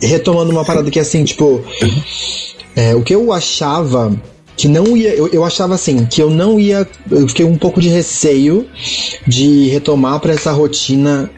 [0.01, 1.63] retomando uma parada que é assim, tipo.
[2.75, 4.15] É, o que eu achava
[4.55, 5.13] que não ia.
[5.13, 6.87] Eu, eu achava assim, que eu não ia.
[7.09, 8.67] Eu fiquei um pouco de receio
[9.27, 11.29] de retomar para essa rotina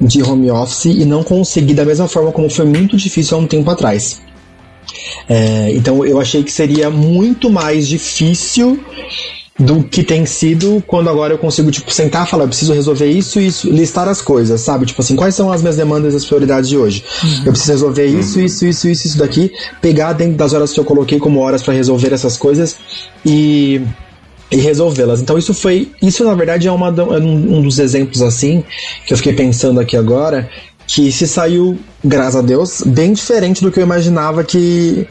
[0.00, 3.46] de home office e não conseguir da mesma forma como foi muito difícil há um
[3.46, 4.20] tempo atrás.
[5.28, 8.80] É, então eu achei que seria muito mais difícil
[9.58, 13.06] do que tem sido quando agora eu consigo, tipo, sentar e falar, eu preciso resolver
[13.06, 14.86] isso e isso, listar as coisas, sabe?
[14.86, 17.04] Tipo assim, quais são as minhas demandas e as prioridades de hoje?
[17.22, 17.42] Uhum.
[17.46, 19.50] Eu preciso resolver isso, isso, isso, isso, isso daqui,
[19.80, 22.76] pegar dentro das horas que eu coloquei como horas para resolver essas coisas
[23.26, 23.82] e
[24.50, 25.20] e resolvê-las.
[25.20, 28.64] Então isso foi, isso na verdade é, uma, é um dos exemplos assim
[29.06, 30.48] que eu fiquei pensando aqui agora,
[30.86, 35.06] que se saiu, graças a Deus, bem diferente do que eu imaginava que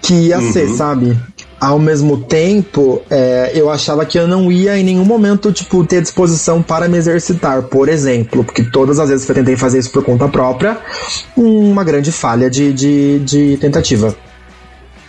[0.00, 0.52] que ia uhum.
[0.52, 1.18] ser, sabe?
[1.60, 6.00] Ao mesmo tempo, é, eu achava que eu não ia em nenhum momento, tipo, ter
[6.00, 9.90] disposição para me exercitar, por exemplo, porque todas as vezes que eu tentei fazer isso
[9.90, 10.78] por conta própria,
[11.36, 14.16] uma grande falha de, de, de tentativa.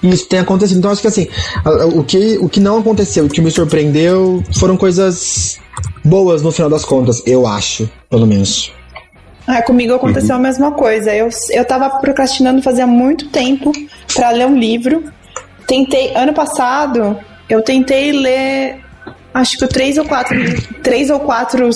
[0.04, 0.80] E isso tem acontecido.
[0.80, 1.28] Então, acho que assim,
[1.96, 5.58] o que, o que não aconteceu, o que me surpreendeu, foram coisas
[6.04, 8.74] boas no final das contas, eu acho, pelo menos.
[9.48, 10.42] Ah, comigo aconteceu uhum.
[10.42, 11.16] a mesma coisa.
[11.16, 13.72] Eu, eu tava procrastinando fazia muito tempo
[14.14, 15.04] para ler um livro
[15.68, 17.18] Tentei, ano passado,
[17.50, 18.80] eu tentei ler,
[19.34, 20.38] acho que três ou quatro,
[20.82, 21.70] três ou quatro,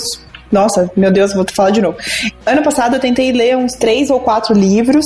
[0.50, 1.96] nossa, meu Deus, vou falar de novo.
[2.44, 5.04] Ano passado eu tentei ler uns três ou quatro livros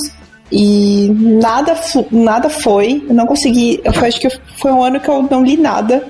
[0.51, 1.09] e
[1.41, 1.75] nada,
[2.11, 5.55] nada foi, eu não consegui, eu acho que foi um ano que eu não li
[5.55, 6.03] nada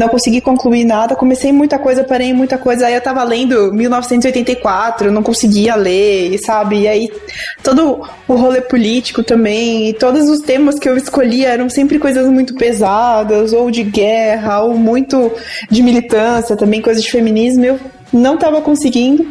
[0.00, 1.14] não consegui concluir nada.
[1.14, 2.86] Comecei muita coisa, parei muita coisa.
[2.86, 6.80] Aí eu tava lendo 1984, não conseguia ler, sabe?
[6.80, 7.12] E aí
[7.62, 12.26] todo o rolê político também, e todos os temas que eu escolhia eram sempre coisas
[12.28, 15.30] muito pesadas, ou de guerra, ou muito
[15.70, 17.66] de militância também, coisas de feminismo.
[17.66, 17.80] Eu
[18.10, 19.26] não tava conseguindo.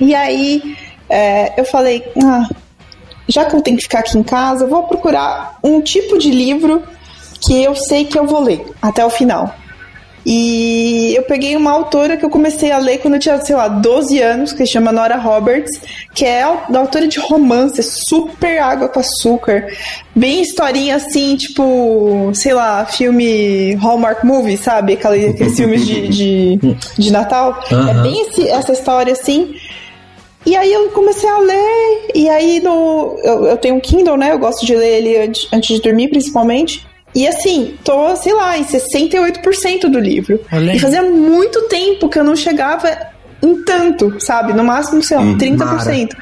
[0.00, 0.76] E aí
[1.08, 2.48] é, eu falei, ah,
[3.28, 6.82] já que eu tenho que ficar aqui em casa, vou procurar um tipo de livro
[7.40, 9.59] que eu sei que eu vou ler até o final.
[10.24, 13.68] E eu peguei uma autora que eu comecei a ler quando eu tinha, sei lá,
[13.68, 15.80] 12 anos, que se chama Nora Roberts,
[16.14, 19.66] que é a autora de romance, super água com açúcar.
[20.14, 24.92] Bem historinha assim, tipo, sei lá, filme Hallmark Movie, sabe?
[24.94, 27.58] Aqueles, aqueles filmes de, de, de Natal.
[27.70, 29.54] É bem esse, essa história assim.
[30.44, 34.32] E aí eu comecei a ler, e aí no, eu, eu tenho um Kindle, né?
[34.32, 36.86] Eu gosto de ler ele antes, antes de dormir, principalmente.
[37.14, 40.40] E assim, tô, sei lá, em 68% do livro.
[40.52, 40.76] Olhei.
[40.76, 43.10] E fazia muito tempo que eu não chegava
[43.42, 44.52] em tanto, sabe?
[44.52, 46.14] No máximo, sei lá, Hum, 30%.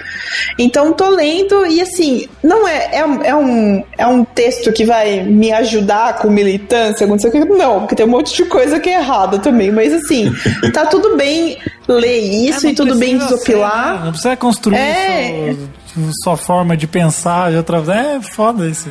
[0.56, 4.84] Então, tô lendo e, assim, não é, é, um- é, um, é um texto que
[4.84, 7.40] vai me ajudar com militância, não sei o que.
[7.44, 9.72] Não, porque tem um monte de coisa que é errada também.
[9.72, 10.32] Mas, assim,
[10.72, 11.58] tá tudo bem
[11.88, 13.72] ler isso É, e tudo bem desopilar.
[13.94, 14.04] ser, né?
[14.04, 15.54] Não precisa construir É.
[15.92, 18.88] sua, sua forma de pensar de outra É foda isso.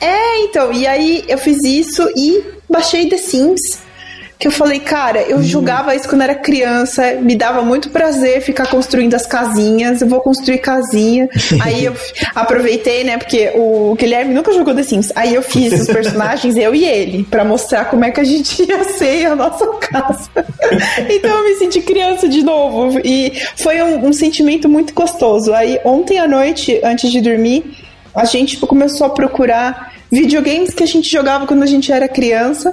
[0.00, 3.84] É, então, e aí eu fiz isso e baixei The Sims.
[4.36, 8.66] Que eu falei, cara, eu jogava isso quando era criança, me dava muito prazer ficar
[8.66, 11.28] construindo as casinhas, eu vou construir casinha.
[11.62, 11.94] aí eu
[12.34, 15.12] aproveitei, né, porque o Guilherme nunca jogou The Sims.
[15.14, 18.60] Aí eu fiz os personagens, eu e ele, pra mostrar como é que a gente
[18.68, 20.28] ia ser a nossa casa.
[21.08, 23.00] então eu me senti criança de novo.
[23.04, 25.54] E foi um, um sentimento muito gostoso.
[25.54, 27.83] Aí ontem à noite, antes de dormir,
[28.14, 32.72] a gente começou a procurar videogames que a gente jogava quando a gente era criança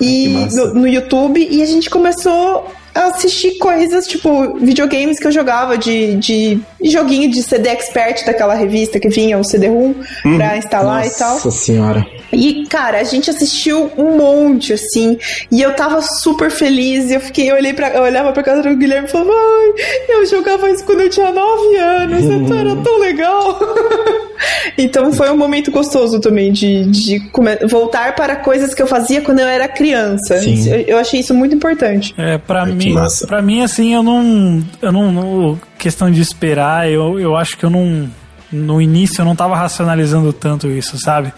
[0.00, 5.32] e no, no YouTube e a gente começou a assistir coisas tipo videogames que eu
[5.32, 9.94] jogava de, de joguinho de CD Expert daquela revista que vinha o CD-ROM
[10.36, 11.34] pra instalar e tal.
[11.34, 12.06] Nossa senhora.
[12.32, 15.16] E, cara, a gente assistiu um monte, assim,
[15.50, 18.62] e eu tava super feliz, e eu fiquei, eu olhei pra, eu olhava pra casa
[18.62, 22.76] do Guilherme e falava, ai, eu jogava isso quando eu tinha 9 anos, então era
[22.76, 23.58] tão legal.
[24.76, 27.30] então foi um momento gostoso também de, de
[27.68, 30.38] voltar para coisas que eu fazia quando eu era criança.
[30.40, 30.68] Sim.
[30.68, 32.14] Eu, eu achei isso muito importante.
[32.16, 32.94] É, que mim,
[33.26, 37.64] para mim assim, eu não eu não, não- questão de esperar, eu, eu acho que
[37.64, 38.08] eu não
[38.52, 41.32] no início eu não tava racionalizando tanto isso, sabe?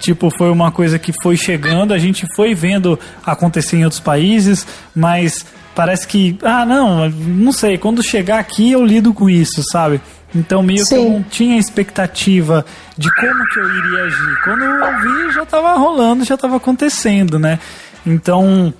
[0.00, 4.64] Tipo, foi uma coisa que foi chegando, a gente foi vendo acontecer em outros países,
[4.94, 5.44] mas
[5.74, 10.00] parece que, ah, não, não sei, quando chegar aqui eu lido com isso, sabe?
[10.34, 11.10] Então meio que eu Sim.
[11.10, 12.64] não tinha expectativa
[12.96, 14.40] de como que eu iria agir.
[14.44, 17.58] Quando eu vi, já tava rolando, já tava acontecendo, né?
[18.06, 18.72] Então,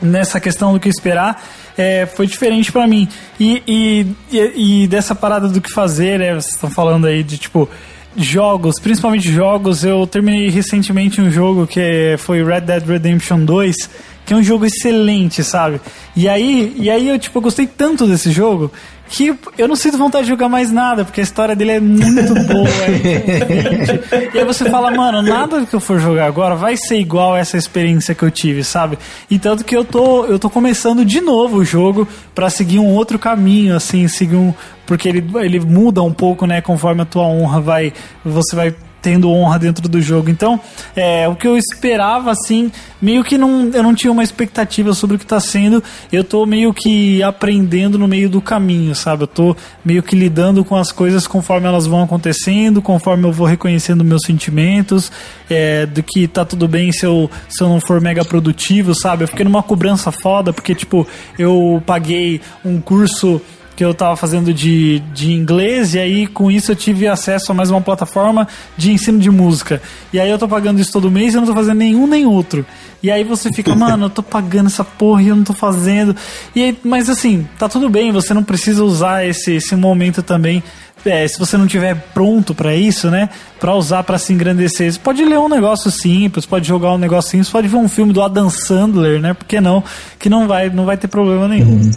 [0.00, 1.42] nessa questão do que esperar
[1.76, 6.34] é, foi diferente pra mim e, e, e, e dessa parada do que fazer né,
[6.34, 7.68] vocês estão falando aí de tipo
[8.16, 13.76] jogos principalmente jogos eu terminei recentemente um jogo que foi Red Dead Redemption 2
[14.24, 15.80] que é um jogo excelente sabe
[16.14, 18.70] e aí e aí eu tipo eu gostei tanto desse jogo
[19.08, 22.34] que eu não sinto vontade de jogar mais nada, porque a história dele é muito
[22.46, 22.68] boa.
[22.68, 27.36] é e aí você fala, mano, nada que eu for jogar agora vai ser igual
[27.36, 28.98] essa experiência que eu tive, sabe?
[29.30, 32.92] E tanto que eu tô, eu tô começando de novo o jogo pra seguir um
[32.92, 34.52] outro caminho, assim, seguir um.
[34.86, 37.92] Porque ele, ele muda um pouco, né, conforme a tua honra vai.
[38.24, 38.74] Você vai
[39.04, 40.30] tendo honra dentro do jogo.
[40.30, 40.58] Então,
[40.96, 45.16] é, o que eu esperava, assim, meio que não, eu não tinha uma expectativa sobre
[45.16, 45.84] o que tá sendo.
[46.10, 49.24] Eu tô meio que aprendendo no meio do caminho, sabe?
[49.24, 53.46] Eu tô meio que lidando com as coisas conforme elas vão acontecendo, conforme eu vou
[53.46, 55.12] reconhecendo meus sentimentos,
[55.50, 59.24] é, do que tá tudo bem se eu, se eu não for mega produtivo, sabe?
[59.24, 61.06] Eu fiquei numa cobrança foda, porque, tipo,
[61.38, 63.38] eu paguei um curso
[63.76, 67.54] que eu tava fazendo de, de inglês e aí com isso eu tive acesso a
[67.54, 68.46] mais uma plataforma
[68.76, 69.82] de ensino de música.
[70.12, 72.24] E aí eu tô pagando isso todo mês e eu não tô fazendo nenhum nem
[72.24, 72.64] outro.
[73.02, 76.14] E aí você fica, mano, eu tô pagando essa porra e eu não tô fazendo.
[76.54, 80.62] E aí, mas assim, tá tudo bem, você não precisa usar esse, esse momento também.
[81.04, 83.28] É, se você não tiver pronto pra isso, né?
[83.60, 84.90] Pra usar pra se engrandecer.
[84.90, 88.10] Você pode ler um negócio simples, pode jogar um negócio simples, pode ver um filme
[88.10, 89.34] do Adam Sandler, né?
[89.34, 89.84] Por que não?
[90.18, 91.90] Que não vai, não vai ter problema nenhum.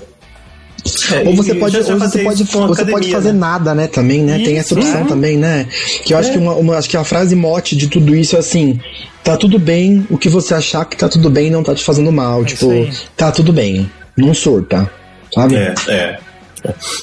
[1.26, 3.40] Ou você É, pode, ou você pode, isso você pode fazer né?
[3.40, 3.88] nada, né?
[3.88, 4.40] Também, né?
[4.40, 5.06] Tem essa Isso, opção é.
[5.06, 5.68] também, né?
[6.04, 8.40] Que eu acho que uma, uma- acho que a frase mote de tudo isso é
[8.40, 8.80] assim:
[9.24, 12.12] tá tudo bem, o que você achar que tá tudo bem não tá te fazendo
[12.12, 12.44] mal.
[12.46, 12.90] tipo, aí.
[13.16, 13.90] tá tudo bem.
[14.16, 14.90] Não surta.
[15.34, 15.56] Sabe?
[15.56, 16.20] É, é.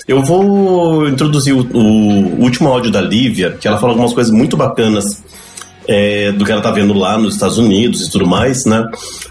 [0.09, 4.57] Eu vou introduzir o, o último áudio da Lívia, que ela fala algumas coisas muito
[4.57, 5.23] bacanas
[5.87, 8.87] é, do que ela tá vendo lá nos Estados Unidos e tudo mais, né?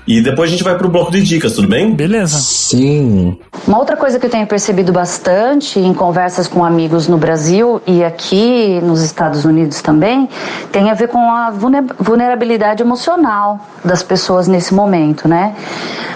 [0.06, 1.94] E depois a gente vai pro bloco de dicas, tudo bem?
[1.94, 2.38] Beleza.
[2.38, 3.38] Sim.
[3.68, 8.04] Uma outra coisa que eu tenho percebido bastante em conversas com amigos no Brasil e
[8.04, 10.28] aqui nos Estados Unidos também
[10.72, 15.56] tem a ver com a vulne- vulnerabilidade emocional das pessoas nesse momento, né?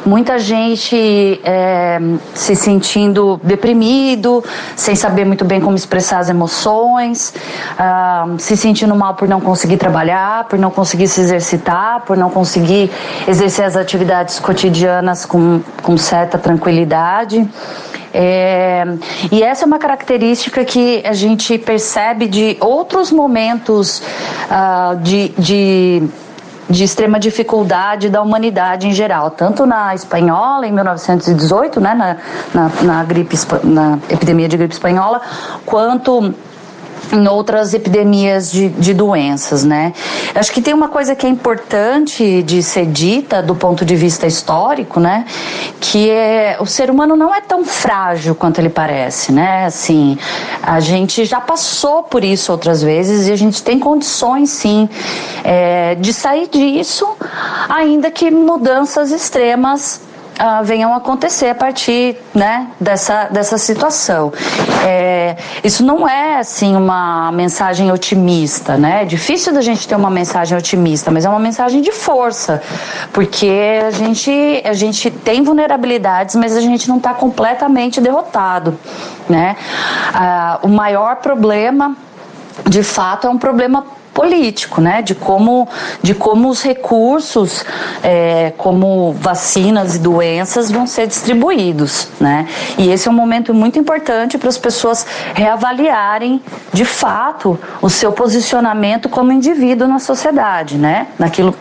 [0.06, 2.00] Muita gente é,
[2.34, 4.44] se sentindo deprimido,
[4.76, 7.34] sem saber muito bem como expressar as emoções,
[7.78, 12.30] ah, se sentindo mal por não conseguir trabalhar, por não conseguir se exercitar, por não
[12.30, 12.92] conseguir
[13.28, 17.48] exercer as atividades cotidianas com, com certa tranquilidade.
[18.14, 18.86] É,
[19.32, 24.02] e essa é uma característica que a gente percebe de outros momentos
[24.50, 26.10] ah, de, de
[26.70, 32.18] de extrema dificuldade da humanidade em geral, tanto na espanhola em 1918, né, na,
[32.54, 35.22] na, na gripe na epidemia de gripe espanhola,
[35.66, 36.34] quanto
[37.12, 39.94] em outras epidemias de, de doenças, né?
[40.36, 44.28] Acho que tem uma coisa que é importante de ser dita do ponto de vista
[44.28, 45.26] histórico, né?
[45.80, 49.66] Que é o ser humano não é tão frágil quanto ele parece, né?
[49.66, 50.18] Assim,
[50.62, 54.90] a gente já passou por isso outras vezes e a gente tem condições, sim,
[55.44, 57.08] é, de sair disso,
[57.70, 60.02] ainda que mudanças extremas
[60.40, 64.32] uh, venham a acontecer a partir né, dessa, dessa situação.
[64.86, 69.02] É, isso não é assim uma mensagem otimista, né?
[69.02, 72.62] É difícil da gente ter uma mensagem otimista, mas é uma mensagem de força,
[73.12, 74.32] porque a gente,
[74.64, 78.78] a gente tem vulnerabilidades, mas a gente não está completamente derrotado,
[79.28, 79.56] né?
[80.14, 81.96] Uh, o maior problema
[82.66, 85.04] de fato é um problema político, né?
[85.04, 85.70] De como,
[86.02, 87.64] de como os recursos,
[88.02, 92.48] é, como vacinas e doenças, vão ser distribuídos, né?
[92.80, 95.06] E esse é um momento muito importante para as pessoas
[95.36, 96.42] reavaliarem,
[96.74, 101.06] de fato, o seu posicionamento como indivíduo na sociedade, né?
[101.20, 101.54] Naquilo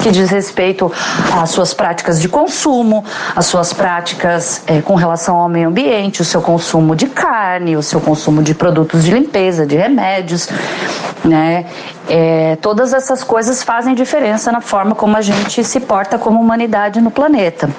[0.00, 0.92] que diz respeito
[1.40, 6.24] às suas práticas de consumo, às suas práticas é, com relação ao meio ambiente, o
[6.24, 10.48] seu consumo de carne, o seu consumo de produtos de limpeza, de remédios,
[11.24, 11.66] né?
[12.08, 17.00] É, todas essas coisas fazem diferença na forma como a gente se porta como humanidade
[17.00, 17.70] no planeta.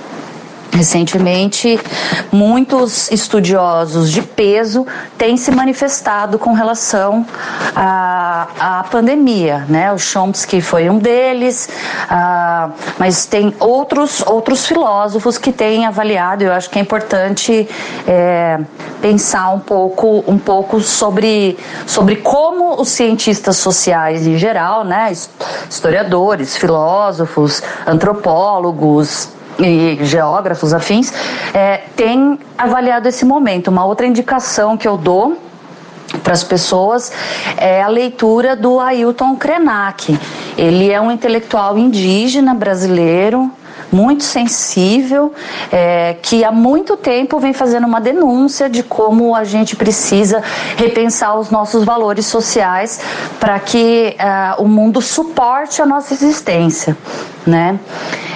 [0.73, 1.79] Recentemente,
[2.31, 4.87] muitos estudiosos de peso
[5.19, 7.23] têm se manifestado com relação
[7.75, 9.93] à, à pandemia, né?
[9.93, 11.69] O Chomsky foi um deles,
[12.09, 16.43] ah, mas tem outros outros filósofos que têm avaliado.
[16.43, 17.69] Eu acho que é importante
[18.07, 18.59] é,
[18.99, 21.55] pensar um pouco um pouco sobre
[21.85, 25.13] sobre como os cientistas sociais em geral, né?
[25.69, 31.13] Historiadores, filósofos, antropólogos e geógrafos afins,
[31.53, 33.67] é, têm avaliado esse momento.
[33.67, 35.37] Uma outra indicação que eu dou
[36.23, 37.11] para as pessoas
[37.57, 40.17] é a leitura do Ailton Krenak.
[40.57, 43.51] Ele é um intelectual indígena brasileiro,
[43.91, 45.33] muito sensível,
[45.71, 50.41] é, que há muito tempo vem fazendo uma denúncia de como a gente precisa
[50.75, 52.99] repensar os nossos valores sociais
[53.39, 56.97] para que uh, o mundo suporte a nossa existência,
[57.45, 57.79] né?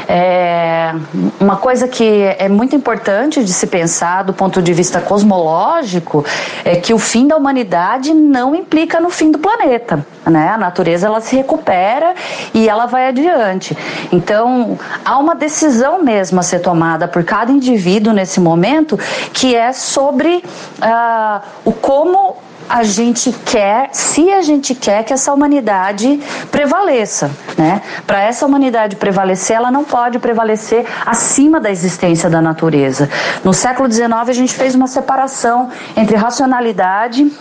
[0.09, 0.93] É,
[1.37, 2.03] uma coisa que
[2.39, 6.23] é muito importante de se pensar do ponto de vista cosmológico
[6.63, 10.05] é que o fim da humanidade não implica no fim do planeta.
[10.25, 10.49] Né?
[10.49, 12.15] A natureza ela se recupera
[12.53, 13.77] e ela vai adiante.
[14.09, 18.97] Então há uma decisão mesmo a ser tomada por cada indivíduo nesse momento
[19.33, 25.33] que é sobre uh, o como a gente quer, se a gente quer que essa
[25.33, 26.19] humanidade
[26.51, 27.81] prevaleça, né?
[28.05, 33.09] Para essa humanidade prevalecer, ela não pode prevalecer acima da existência da natureza.
[33.43, 37.31] No século XIX a gente fez uma separação entre racionalidade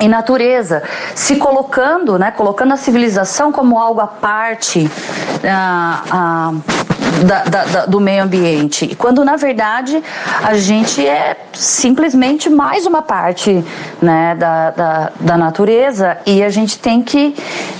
[0.00, 0.82] e natureza,
[1.14, 4.90] se colocando, né, colocando a civilização como algo à parte,
[5.44, 6.52] ah, ah,
[7.22, 8.94] da, da, do meio ambiente.
[8.96, 10.02] Quando na verdade
[10.42, 13.64] a gente é simplesmente mais uma parte
[14.00, 17.34] né, da, da, da natureza e a gente tem que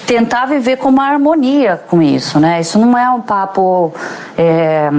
[0.07, 2.39] tentar viver com uma harmonia com isso.
[2.39, 2.61] Né?
[2.61, 3.93] Isso não é um papo.
[4.37, 4.91] É,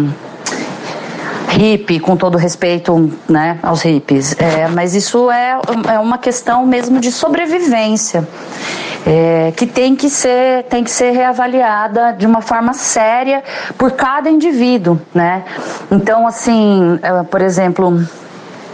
[1.47, 5.57] hippie, com todo respeito né, aos hippies, é, mas isso é,
[5.93, 8.27] é uma questão mesmo de sobrevivência
[9.05, 13.43] é, que tem que ser tem que ser reavaliada de uma forma séria
[13.77, 15.43] por cada indivíduo, né?
[15.91, 18.03] Então, assim, é, por exemplo,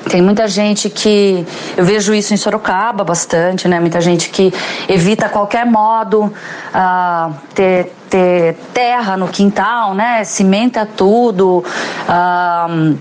[0.09, 1.45] tem muita gente que
[1.77, 3.79] eu vejo isso em Sorocaba bastante, né?
[3.79, 4.53] Muita gente que
[4.87, 10.23] evita a qualquer modo uh, ter, ter terra no quintal, né?
[10.23, 11.63] Cimenta tudo.
[12.07, 12.97] Uh,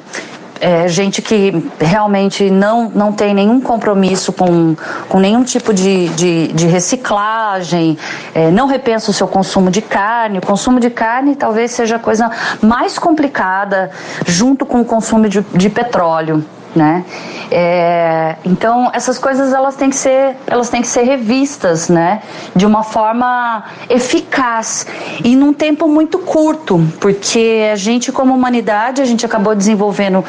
[0.61, 4.77] é, gente que realmente não, não tem nenhum compromisso com,
[5.09, 7.97] com nenhum tipo de, de, de reciclagem,
[8.35, 10.39] é, não repensa o seu consumo de carne.
[10.39, 12.31] O consumo de carne talvez seja a coisa
[12.61, 13.91] mais complicada
[14.27, 16.45] junto com o consumo de, de petróleo
[16.75, 17.05] né?
[17.51, 22.23] É, então essas coisas elas têm que ser elas têm que ser revistas, né?
[22.55, 24.87] De uma forma eficaz
[25.25, 30.25] e num tempo muito curto, porque a gente como humanidade a gente acabou desenvolvendo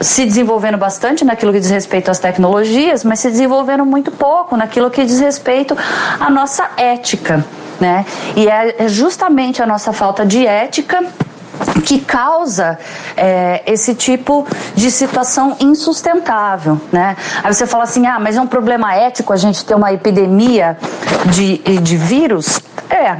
[0.00, 4.90] se desenvolvendo bastante naquilo que diz respeito às tecnologias, mas se desenvolvendo muito pouco naquilo
[4.90, 5.76] que diz respeito
[6.18, 7.44] à nossa ética,
[7.80, 8.04] né?
[8.36, 11.04] E é, é justamente a nossa falta de ética
[11.84, 12.78] que causa
[13.16, 17.16] é, esse tipo de situação insustentável, né?
[17.42, 20.76] Aí você fala assim, ah, mas é um problema ético a gente ter uma epidemia
[21.26, 22.60] de, de vírus?
[22.88, 23.18] É,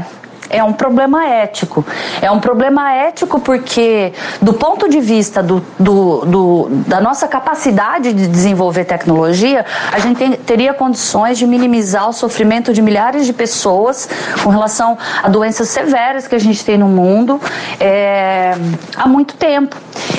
[0.52, 1.84] é um problema ético.
[2.20, 8.12] É um problema ético porque, do ponto de vista do, do, do da nossa capacidade
[8.12, 13.32] de desenvolver tecnologia, a gente tem, teria condições de minimizar o sofrimento de milhares de
[13.32, 14.08] pessoas
[14.44, 17.40] com relação a doenças severas que a gente tem no mundo
[17.80, 18.54] é,
[18.94, 19.74] há muito tempo.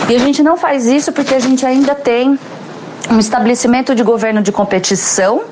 [0.10, 2.38] E a gente não faz isso porque a gente ainda tem
[3.10, 5.44] um estabelecimento de governo de competição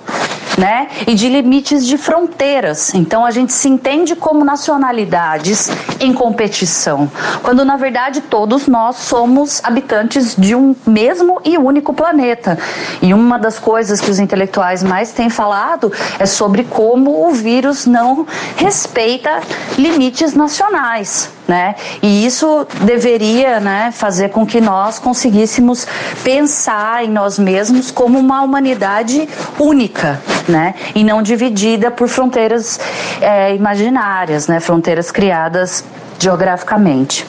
[0.57, 0.87] né?
[1.07, 2.93] E de limites de fronteiras.
[2.93, 7.09] Então a gente se entende como nacionalidades em competição,
[7.41, 12.57] quando na verdade todos nós somos habitantes de um mesmo e único planeta.
[13.01, 17.85] E uma das coisas que os intelectuais mais têm falado é sobre como o vírus
[17.85, 18.25] não
[18.55, 19.41] respeita
[19.77, 21.29] limites nacionais.
[21.51, 21.75] Né?
[22.01, 25.85] E isso deveria né, fazer com que nós conseguíssemos
[26.23, 29.27] pensar em nós mesmos como uma humanidade
[29.59, 30.75] única, né?
[30.95, 32.79] E não dividida por fronteiras
[33.19, 34.61] é, imaginárias, né?
[34.61, 35.83] Fronteiras criadas
[36.17, 37.25] geograficamente.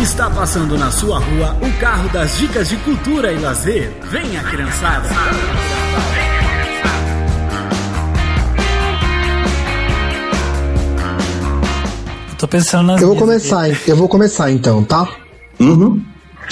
[0.00, 3.92] Está passando na sua rua o carro das dicas de cultura e lazer.
[4.10, 5.10] Venha, criançada!
[12.38, 15.08] Tô pensando nas Eu vou começar, eu vou começar então, tá?
[15.58, 16.00] Uhum.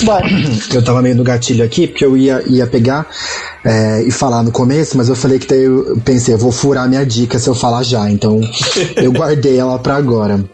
[0.03, 0.26] Bora.
[0.74, 3.07] Eu tava meio no gatilho aqui, porque eu ia, ia pegar
[3.64, 6.89] é, e falar no começo, mas eu falei que daí eu pensei, eu vou furar
[6.89, 8.41] minha dica se eu falar já, então
[8.97, 10.45] eu guardei ela pra agora.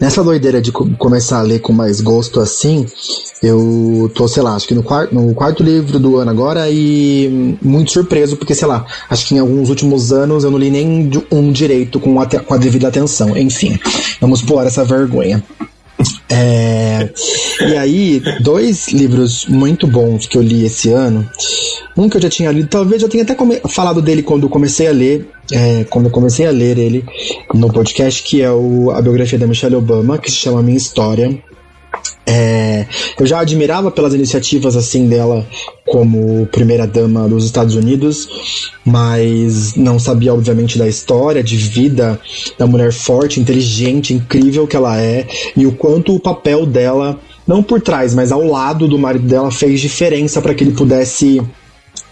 [0.00, 2.86] Nessa doideira de co começar a ler com mais gosto assim,
[3.42, 7.56] eu tô, sei lá, acho que no, quarto, no quarto livro do ano agora e
[7.62, 11.10] muito surpreso, porque, sei lá, acho que em alguns últimos anos eu não li nem
[11.30, 13.36] um direito com a, com a devida atenção.
[13.36, 13.78] Enfim,
[14.20, 15.42] vamos pôr essa vergonha.
[16.28, 17.10] É,
[17.60, 21.28] e aí, dois livros muito bons que eu li esse ano.
[21.96, 23.36] Um que eu já tinha lido, talvez eu tenha até
[23.68, 27.04] falado dele quando eu comecei a ler, é, quando eu comecei a ler ele
[27.52, 31.38] no podcast, que é o, a biografia da Michelle Obama, que se chama Minha História.
[32.26, 32.86] É,
[33.20, 35.46] eu já admirava pelas iniciativas assim dela
[35.94, 38.28] como primeira dama dos Estados Unidos,
[38.84, 42.20] mas não sabia obviamente da história de vida
[42.58, 45.24] da mulher forte, inteligente, incrível que ela é
[45.56, 49.52] e o quanto o papel dela não por trás, mas ao lado do marido dela
[49.52, 51.40] fez diferença para que ele pudesse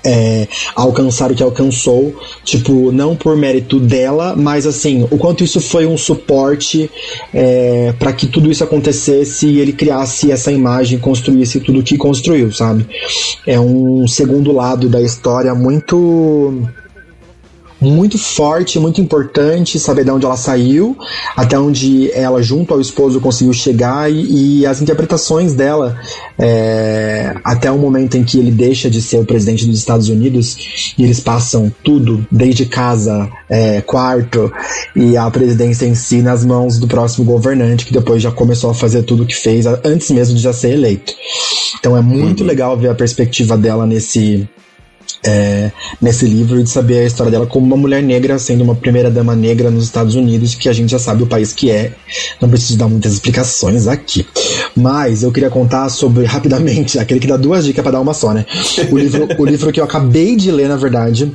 [0.04, 5.60] é, alcançar o que alcançou, tipo, não por mérito dela, mas assim, o quanto isso
[5.60, 6.90] foi um suporte
[7.32, 12.52] é, para que tudo isso acontecesse e ele criasse essa imagem, construísse tudo que construiu,
[12.52, 12.86] sabe?
[13.46, 16.72] É um segundo lado da história muito
[17.82, 20.96] muito forte, muito importante saber de onde ela saiu,
[21.36, 25.98] até onde ela, junto ao esposo, conseguiu chegar e, e as interpretações dela
[26.38, 30.56] é, até o momento em que ele deixa de ser o presidente dos Estados Unidos
[30.96, 34.52] e eles passam tudo, desde casa, é, quarto
[34.94, 38.74] e a presidência em si, nas mãos do próximo governante, que depois já começou a
[38.74, 41.12] fazer tudo o que fez antes mesmo de já ser eleito.
[41.78, 42.46] Então é muito uhum.
[42.46, 44.48] legal ver a perspectiva dela nesse
[45.24, 45.70] é,
[46.00, 49.36] nesse livro de saber a história dela como uma mulher negra, sendo uma primeira dama
[49.36, 51.92] negra nos Estados Unidos, que a gente já sabe o país que é.
[52.40, 54.26] Não preciso dar muitas explicações aqui.
[54.74, 58.32] Mas eu queria contar sobre, rapidamente, aquele que dá duas dicas para dar uma só,
[58.32, 58.44] né?
[58.90, 61.32] O livro, o livro que eu acabei de ler, na verdade,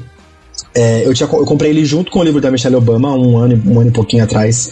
[0.78, 3.59] é, eu, tinha, eu comprei ele junto com o livro da Michelle Obama, um ano,
[3.65, 4.69] um ano e pouquinho atrás.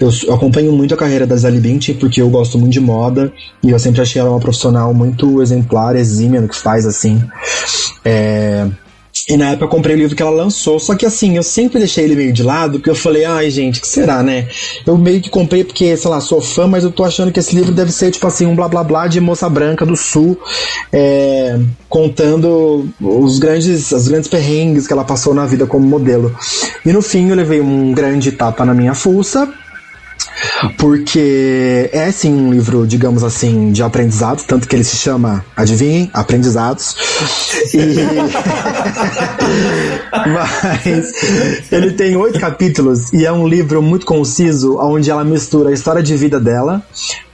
[0.00, 3.32] Eu, eu acompanho muito a carreira da Sally Bint, porque eu gosto muito de moda,
[3.62, 7.22] e eu sempre achei ela uma profissional muito exemplar, exímia no que faz, assim.
[8.04, 8.66] É,
[9.26, 11.78] e na época eu comprei o livro que ela lançou, só que assim, eu sempre
[11.78, 14.48] deixei ele meio de lado, porque eu falei, ai gente, que será, né?
[14.86, 17.54] Eu meio que comprei porque, sei lá, sou fã, mas eu tô achando que esse
[17.54, 20.38] livro deve ser, tipo assim, um blá blá blá de moça branca do sul,
[20.92, 21.58] é,
[21.88, 26.36] contando os grandes, as grandes perrengues que ela passou na vida como modelo.
[26.84, 29.50] E no fim eu levei um grande tapa na minha fuça,
[30.78, 36.10] porque é sim um livro, digamos assim, de aprendizados, tanto que ele se chama, adivinhem,
[36.12, 36.96] Aprendizados.
[37.72, 37.78] E...
[40.32, 45.72] Mas ele tem oito capítulos e é um livro muito conciso, onde ela mistura a
[45.72, 46.82] história de vida dela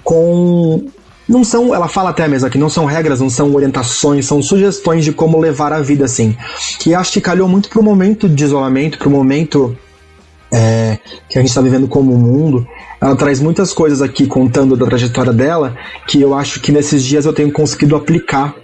[0.02, 0.88] com
[1.30, 5.04] não são, ela fala até mesmo aqui, não são regras, não são orientações, são sugestões
[5.04, 6.36] de como levar a vida assim.
[6.80, 9.78] Que acho que calhou muito pro momento de isolamento, pro momento
[10.52, 10.98] é,
[11.28, 12.66] que a gente está vivendo como mundo,
[13.00, 15.76] ela traz muitas coisas aqui contando da trajetória dela
[16.06, 18.54] que eu acho que nesses dias eu tenho conseguido aplicar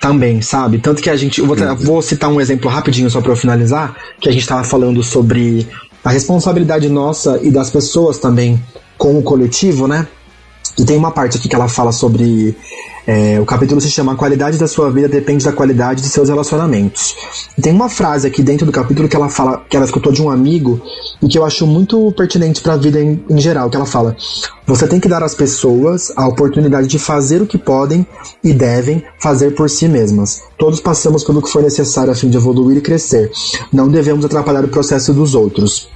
[0.00, 0.78] também, sabe?
[0.78, 1.40] Tanto que a gente.
[1.40, 5.02] Vou, vou citar um exemplo rapidinho só para eu finalizar, que a gente estava falando
[5.02, 5.66] sobre
[6.04, 8.62] a responsabilidade nossa e das pessoas também
[8.98, 10.06] com o coletivo, né?
[10.78, 12.54] E tem uma parte aqui que ela fala sobre
[13.06, 16.28] É, o capítulo se chama A qualidade da sua vida depende da qualidade de seus
[16.28, 17.14] relacionamentos.
[17.56, 20.20] E tem uma frase aqui dentro do capítulo que ela fala, que ela escutou de
[20.20, 20.80] um amigo
[21.22, 24.16] e que eu acho muito pertinente para a vida em, em geral, que ela fala:
[24.66, 28.04] você tem que dar às pessoas a oportunidade de fazer o que podem
[28.42, 30.42] e devem fazer por si mesmas.
[30.58, 33.30] Todos passamos pelo que for necessário a fim de evoluir e crescer.
[33.72, 35.88] Não devemos atrapalhar o processo dos outros.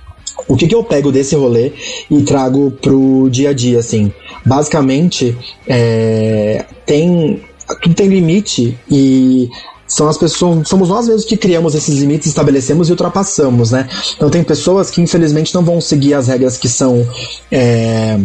[0.46, 1.72] O que, que eu pego desse rolê
[2.10, 4.12] e trago pro dia a dia, assim?
[4.44, 5.36] Basicamente,
[5.66, 7.42] é, tem
[7.82, 9.48] tudo tem limite e
[9.86, 13.88] são as pessoas, somos nós mesmos que criamos esses limites, estabelecemos e ultrapassamos, né?
[14.16, 17.06] Então tem pessoas que infelizmente não vão seguir as regras que são
[17.50, 18.18] é,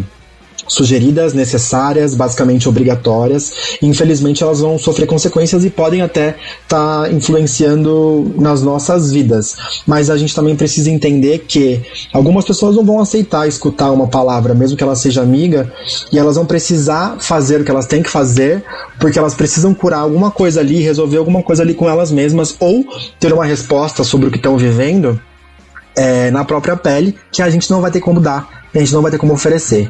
[0.68, 3.78] sugeridas, necessárias, basicamente obrigatórias.
[3.82, 9.56] Infelizmente, elas vão sofrer consequências e podem até estar tá influenciando nas nossas vidas.
[9.86, 11.82] Mas a gente também precisa entender que
[12.14, 15.72] algumas pessoas não vão aceitar escutar uma palavra, mesmo que ela seja amiga,
[16.12, 18.64] e elas vão precisar fazer o que elas têm que fazer,
[19.00, 22.86] porque elas precisam curar alguma coisa ali, resolver alguma coisa ali com elas mesmas, ou
[23.20, 25.20] ter uma resposta sobre o que estão vivendo.
[25.98, 29.02] É, na própria pele, que a gente não vai ter como dar, a gente não
[29.02, 29.90] vai ter como oferecer.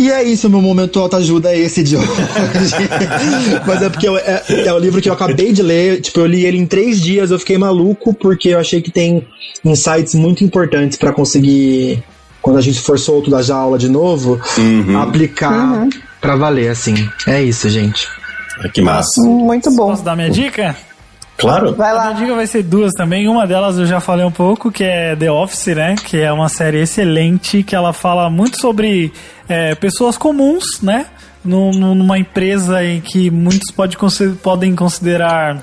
[0.00, 2.08] E é isso, meu momento autoajuda é esse de hoje.
[3.66, 6.00] Mas é porque eu, é, é o livro que eu acabei de ler.
[6.00, 9.26] Tipo, eu li ele em três dias, eu fiquei maluco, porque eu achei que tem
[9.64, 12.02] insights muito importantes para conseguir,
[12.42, 15.00] quando a gente for solto da jaula de novo, uhum.
[15.00, 15.88] aplicar uhum.
[16.20, 16.94] para valer, assim.
[17.26, 18.06] É isso, gente.
[18.72, 19.22] Que massa.
[19.22, 19.90] Muito bom.
[19.90, 20.76] Posso dar minha dica?
[21.36, 21.74] Claro.
[21.74, 22.02] Vai lá.
[22.02, 23.28] A minha dica vai ser duas também.
[23.28, 25.94] Uma delas eu já falei um pouco, que é The Office, né?
[25.96, 29.12] Que é uma série excelente, que ela fala muito sobre
[29.48, 31.06] é, pessoas comuns, né?
[31.44, 33.96] Numa empresa em que muitos pode,
[34.42, 35.62] podem considerar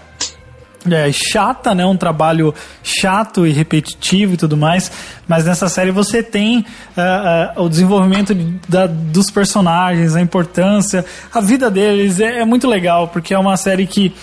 [0.89, 1.85] é, chata, né?
[1.85, 2.53] Um trabalho
[2.83, 4.91] chato e repetitivo e tudo mais.
[5.27, 8.33] Mas nessa série você tem uh, uh, o desenvolvimento
[8.67, 12.19] da, dos personagens, a importância, a vida deles.
[12.19, 14.13] É, é, muito legal, porque é uma série que,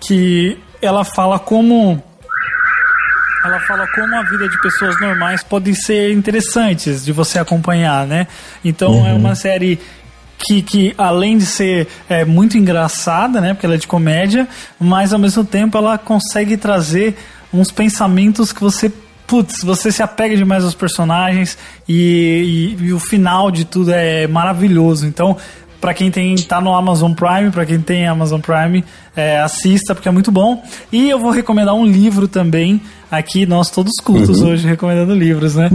[0.00, 2.02] que ela fala como
[3.44, 8.26] ela fala como a vida de pessoas normais pode ser interessantes de você acompanhar, né?
[8.64, 9.06] Então é uhum.
[9.08, 9.78] é uma série
[10.38, 13.52] que, que além de ser é, muito engraçada, né?
[13.52, 14.48] Porque ela é de comédia,
[14.80, 17.16] mas ao mesmo tempo ela consegue trazer
[17.52, 18.90] uns pensamentos que você
[19.26, 21.56] putz, você se apega demais aos personagens
[21.88, 25.06] e, e, e, o final de tudo é maravilhoso.
[25.06, 25.36] Então,
[25.84, 28.82] para quem tem tá no Amazon Prime, para quem tem Amazon Prime,
[29.14, 30.64] é, assista porque é muito bom.
[30.90, 32.80] E eu vou recomendar um livro também.
[33.10, 34.52] Aqui nós todos cultos uhum.
[34.52, 35.68] hoje recomendando livros, né?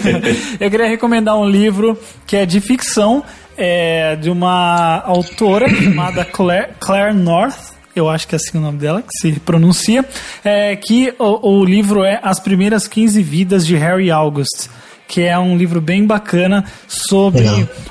[0.58, 3.22] eu queria recomendar um livro que é de ficção,
[3.54, 8.78] é, de uma autora chamada Claire, Claire North eu acho que é assim o nome
[8.78, 10.02] dela, que se pronuncia,
[10.42, 14.70] é, que o, o livro é As Primeiras 15 Vidas de Harry August
[15.12, 17.44] que é um livro bem bacana sobre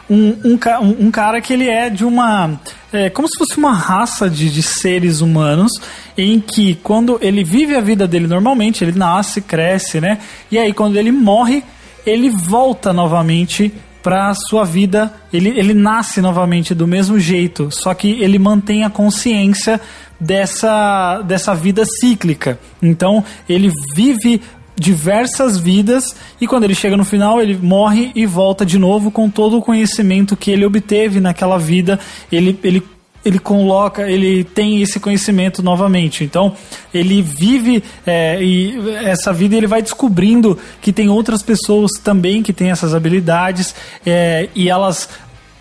[0.10, 0.58] um, um,
[1.00, 2.60] um, cara que ele é de uma.
[2.92, 5.72] É, como se fosse uma raça de, de seres humanos
[6.18, 10.18] em que quando ele vive a vida dele normalmente, ele nasce, cresce, né?
[10.52, 11.64] E aí quando ele morre,
[12.08, 18.20] ele volta novamente para sua vida, ele, ele nasce novamente do mesmo jeito, só que
[18.20, 19.80] ele mantém a consciência
[20.20, 22.60] dessa, dessa vida cíclica.
[22.82, 24.42] Então ele vive
[24.82, 29.30] diversas vidas e quando ele chega no final ele morre e volta de novo com
[29.30, 32.00] todo o conhecimento que ele obteve naquela vida
[32.32, 32.84] ele, ele
[33.24, 36.24] ele coloca, ele tem esse conhecimento novamente.
[36.24, 36.56] Então,
[36.92, 42.52] ele vive é, e essa vida ele vai descobrindo que tem outras pessoas também que
[42.52, 45.08] têm essas habilidades é, e elas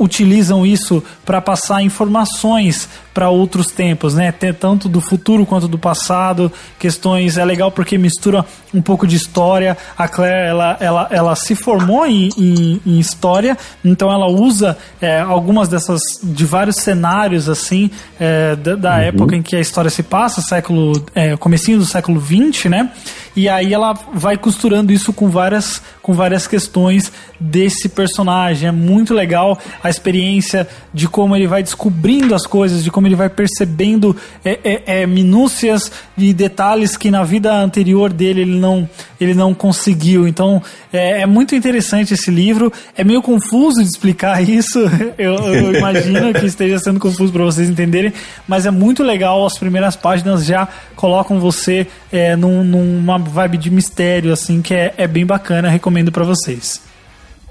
[0.00, 4.32] utilizam isso para passar informações para outros tempos, né?
[4.32, 9.76] Tanto do futuro quanto do passado, questões é legal porque mistura um pouco de história.
[9.98, 15.20] A Claire ela, ela, ela se formou em, em, em história, então ela usa é,
[15.20, 19.00] algumas dessas de vários cenários assim é, da, da uhum.
[19.00, 22.90] época em que a história se passa, século é, comecinho do século 20, né?
[23.36, 28.68] E aí ela vai costurando isso com várias com várias questões desse personagem.
[28.68, 33.14] É muito legal a experiência de como ele vai descobrindo as coisas, de como ele
[33.14, 38.88] vai percebendo é, é, é, minúcias e detalhes que na vida anterior dele ele não,
[39.20, 40.26] ele não conseguiu.
[40.26, 40.60] Então
[40.92, 42.72] é, é muito interessante esse livro.
[42.96, 44.80] É meio confuso de explicar isso.
[45.16, 48.12] Eu, eu imagino que esteja sendo confuso para vocês entenderem,
[48.48, 49.46] mas é muito legal.
[49.46, 50.66] As primeiras páginas já
[50.96, 55.68] colocam você é, num, numa vibe de mistério, assim, que é, é bem bacana.
[55.68, 56.80] Recomendo para vocês.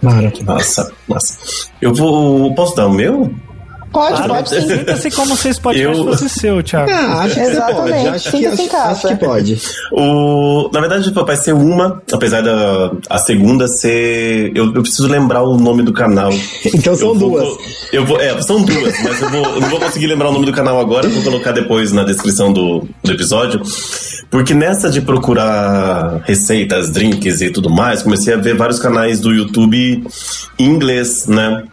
[0.01, 0.31] Mara.
[0.45, 1.37] Massa, massa.
[1.81, 2.53] Eu vou.
[2.55, 3.33] Posso dar o meu?
[3.91, 4.61] Pode, Claro, pode sim.
[4.67, 6.91] Sinta-se como esse podcast Eu- fosse seu, Thiago.
[6.91, 7.75] Ah, acho que Exatamente.
[7.89, 8.07] pode.
[8.07, 9.61] Acho que, acho, acho que pode.
[9.91, 14.51] O, na verdade, vai ser uma, apesar da a segunda ser.
[14.55, 16.29] Eu, eu preciso lembrar o nome do canal.
[16.65, 17.57] Então são Eu vou- duas.
[17.91, 20.45] Eu vou, é, são duas, mas eu, vou, eu não vou conseguir lembrar o nome
[20.45, 23.59] do canal agora, vou colocar depois na descrição do, do episódio.
[24.29, 29.31] Porque nessa de procurar receitas, drinks e tudo mais, comecei a ver vários canais do
[29.33, 30.03] YouTube
[30.59, 31.63] em inglês, né?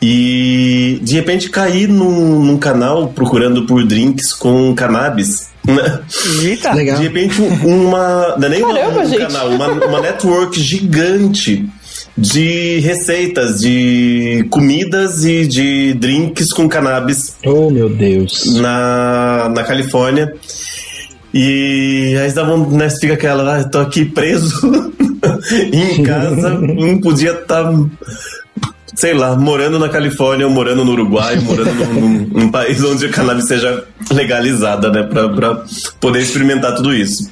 [0.00, 5.50] E de repente caí num, num canal procurando por drinks com cannabis.
[5.64, 6.00] Né?
[6.42, 6.72] Eita.
[6.74, 6.96] Legal.
[6.96, 8.34] De repente, uma.
[8.36, 9.18] Não é nem uma- Caramba, um gente.
[9.20, 11.64] canal, uma, uma network gigante
[12.18, 18.56] de receitas, de comidas e de drinks com cannabis Oh, meu Deus.
[18.60, 20.34] na, na Califórnia.
[21.34, 24.60] E aí um, né, fica aquela, ah, tô aqui preso
[25.72, 27.72] em casa, não podia estar,
[28.94, 33.08] sei lá, morando na Califórnia, ou morando no Uruguai, morando num- num país onde a
[33.08, 35.64] cannabis seja legalizada, né, pra, pra
[36.00, 37.30] poder experimentar tudo isso.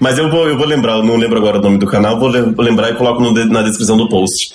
[0.00, 2.28] Mas eu vou, eu vou lembrar, eu não lembro agora o nome do canal, vou,
[2.28, 4.52] lem- vou lembrar e coloco no na descrição do post.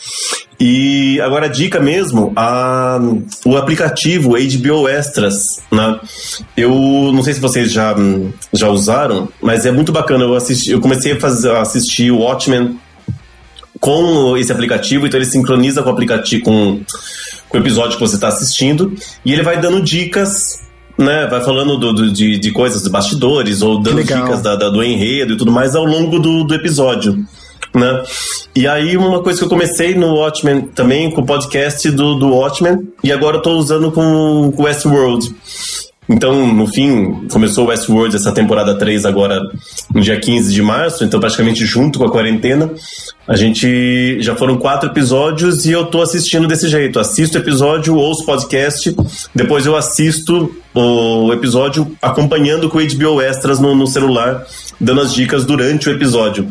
[0.60, 3.00] E agora a dica mesmo, a,
[3.46, 5.36] o aplicativo HBO Extras,
[5.72, 5.98] né?
[6.58, 6.70] Eu
[7.14, 7.96] não sei se vocês já,
[8.54, 10.26] já usaram, mas é muito bacana.
[10.26, 12.78] Eu assisti, eu comecei a, fazer, a assistir o Watchmen
[13.80, 16.82] com esse aplicativo, então ele sincroniza com o aplicativo, com,
[17.48, 20.60] com o episódio que você está assistindo, e ele vai dando dicas,
[21.00, 21.26] né?
[21.28, 24.24] Vai falando do, do- de, de coisas de bastidores, ou dando Legal.
[24.24, 27.18] dicas da, da- do enredo e tudo mais ao longo do, do episódio.
[27.74, 28.04] Né?
[28.56, 32.30] E aí, uma coisa que eu comecei no Watchmen também, com o podcast do, do
[32.30, 35.34] Watchmen, e agora eu tô usando com o Westworld.
[36.10, 39.40] Então, no fim, começou Westworld essa temporada 3 agora
[39.94, 42.72] no dia 15 de março, então praticamente junto com a quarentena.
[43.28, 47.00] A gente já foram quatro episódios e eu tô assistindo desse jeito.
[47.00, 48.96] Assisto o episódio, ouço podcast,
[49.36, 54.44] depois eu assisto o episódio acompanhando com o HBO Extras no, no celular,
[54.82, 56.48] dando as dicas durante o episódio.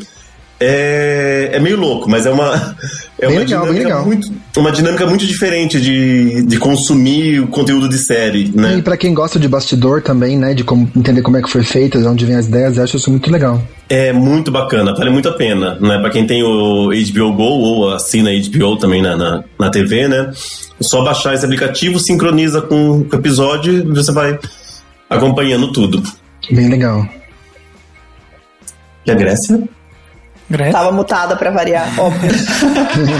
[0.61, 2.77] É, é meio louco, mas é uma,
[3.19, 4.03] é Bem uma, legal, dinâmica.
[4.03, 8.77] Muito, uma dinâmica muito diferente de, de consumir o conteúdo de série, né?
[8.79, 10.55] E pra quem gosta de bastidor também, né?
[10.55, 12.97] De como, entender como é que foi feito, de onde vem as ideias, eu acho
[12.97, 13.63] isso muito legal.
[13.89, 15.99] É muito bacana, vale muito a pena, né?
[15.99, 20.33] Pra quem tem o HBO Go ou assina HBO também na, na, na TV, né?
[20.81, 24.39] É só baixar esse aplicativo, sincroniza com o episódio e você vai
[25.09, 26.03] acompanhando tudo.
[26.51, 27.09] Bem legal.
[29.07, 29.69] E a Grécia?
[30.49, 30.73] Grécia?
[30.73, 32.31] Tava mutada pra variar, óbvio.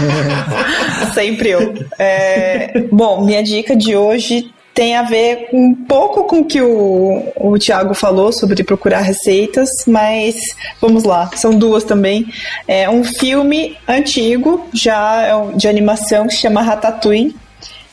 [1.13, 1.73] Sempre eu.
[1.97, 7.33] É, bom, minha dica de hoje tem a ver um pouco com o que o,
[7.35, 10.37] o Thiago falou sobre procurar receitas, mas
[10.79, 12.25] vamos lá, são duas também.
[12.67, 17.35] É um filme antigo, já é de animação, que se chama Ratatouille.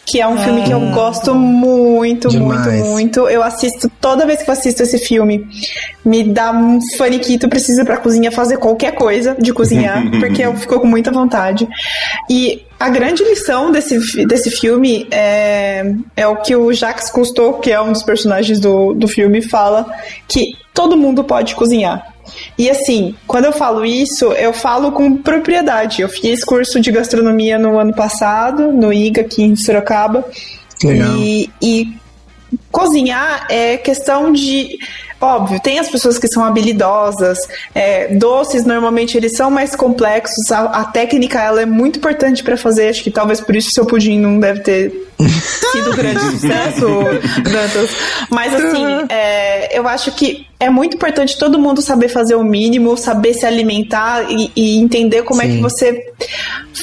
[0.06, 2.64] Que é um filme que eu gosto muito, Demais.
[2.66, 3.28] muito, muito.
[3.28, 5.44] Eu assisto, toda vez que eu assisto esse filme,
[6.04, 10.54] me dá um faniquito, preciso ir pra cozinha fazer qualquer coisa de cozinhar, porque eu
[10.56, 11.66] fico com muita vontade.
[12.30, 17.72] E a grande lição desse, desse filme é, é o que o Jacques Cousteau, que
[17.72, 19.86] é um dos personagens do, do filme, fala,
[20.28, 22.15] que todo mundo pode cozinhar.
[22.58, 26.02] E assim, quando eu falo isso, eu falo com propriedade.
[26.02, 30.24] Eu fiz curso de gastronomia no ano passado, no IGA, aqui em Sorocaba.
[30.82, 31.16] Legal.
[31.16, 31.96] E, e
[32.70, 34.78] cozinhar é questão de.
[35.20, 37.38] Óbvio, tem as pessoas que são habilidosas,
[37.74, 42.56] é, doces normalmente eles são mais complexos, a, a técnica ela é muito importante para
[42.56, 44.92] fazer, acho que talvez por isso seu pudim não deve ter
[45.72, 46.86] sido grande sucesso,
[47.42, 47.90] Dantas.
[48.30, 52.94] Mas assim, é, eu acho que é muito importante todo mundo saber fazer o mínimo,
[52.96, 55.62] saber se alimentar e, e entender como é que Sim.
[55.62, 56.12] você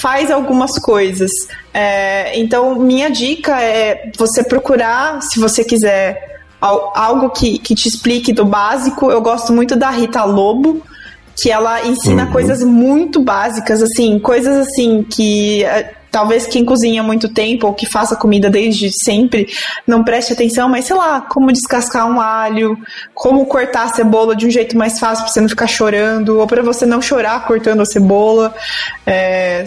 [0.02, 1.32] faz algumas coisas.
[1.72, 6.33] É, então, minha dica é você procurar, se você quiser,
[6.64, 9.12] algo que, que te explique do básico.
[9.12, 10.82] Eu gosto muito da Rita Lobo,
[11.36, 15.64] que ela ensina coisas muito básicas, assim, coisas assim que.
[15.64, 19.48] é, Talvez quem cozinha há muito tempo ou que faça comida desde sempre
[19.88, 22.78] não preste atenção, mas sei lá, como descascar um alho,
[23.16, 26.46] como cortar a cebola de um jeito mais fácil para você não ficar chorando, ou
[26.46, 28.54] para você não chorar cortando a cebola.
[29.08, 29.66] É,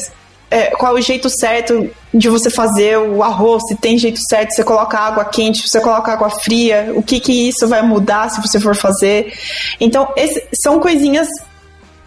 [0.50, 4.62] é, qual o jeito certo de você fazer o arroz, se tem jeito certo, você
[4.64, 8.40] coloca água quente, se você coloca água fria, o que que isso vai mudar se
[8.40, 9.32] você for fazer.
[9.80, 11.28] Então, esse- são coisinhas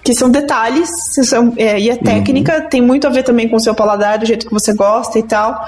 [0.02, 0.90] que são detalhes,
[1.26, 4.26] são, é, e a técnica tem muito a ver também com o seu paladar, do
[4.26, 5.60] jeito que você gosta e tal.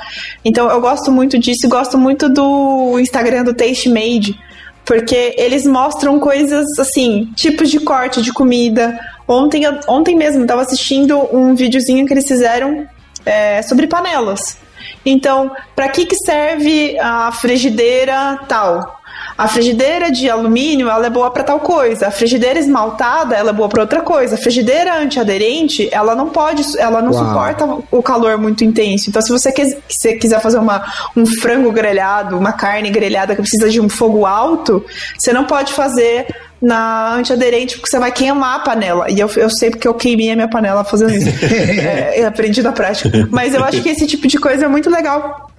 [0.44, 4.40] Então eu gosto muito disso e gosto muito do Instagram do Taste Made,
[4.86, 9.00] porque eles mostram coisas assim, tipos de corte de comida.
[9.28, 12.88] Ontem, ontem mesmo eu tava assistindo um videozinho que eles fizeram
[13.26, 14.58] é, sobre panelas.
[15.06, 19.01] Então, para que, que serve a frigideira tal?
[19.42, 22.10] A frigideira de alumínio, ela é boa para tal coisa.
[22.10, 24.36] A frigideira esmaltada, ela é boa para outra coisa.
[24.36, 27.26] A frigideira antiaderente, ela não pode, ela não Uau.
[27.26, 29.10] suporta o calor muito intenso.
[29.10, 29.52] Então, se você,
[29.90, 30.86] se quiser fazer uma,
[31.18, 34.86] um frango grelhado, uma carne grelhada que precisa de um fogo alto,
[35.18, 36.28] você não pode fazer
[36.62, 39.10] na antiaderente, porque você vai queimar a panela.
[39.10, 41.28] E eu, eu sei porque eu queimei a minha panela fazendo isso.
[41.44, 43.28] é, aprendi na prática.
[43.32, 45.50] Mas eu acho que esse tipo de coisa é muito legal.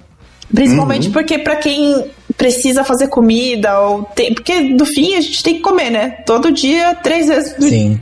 [0.55, 1.13] Principalmente uhum.
[1.13, 5.61] porque para quem precisa fazer comida, ou tem, porque do fim a gente tem que
[5.61, 6.11] comer, né?
[6.27, 7.55] Todo dia, três vezes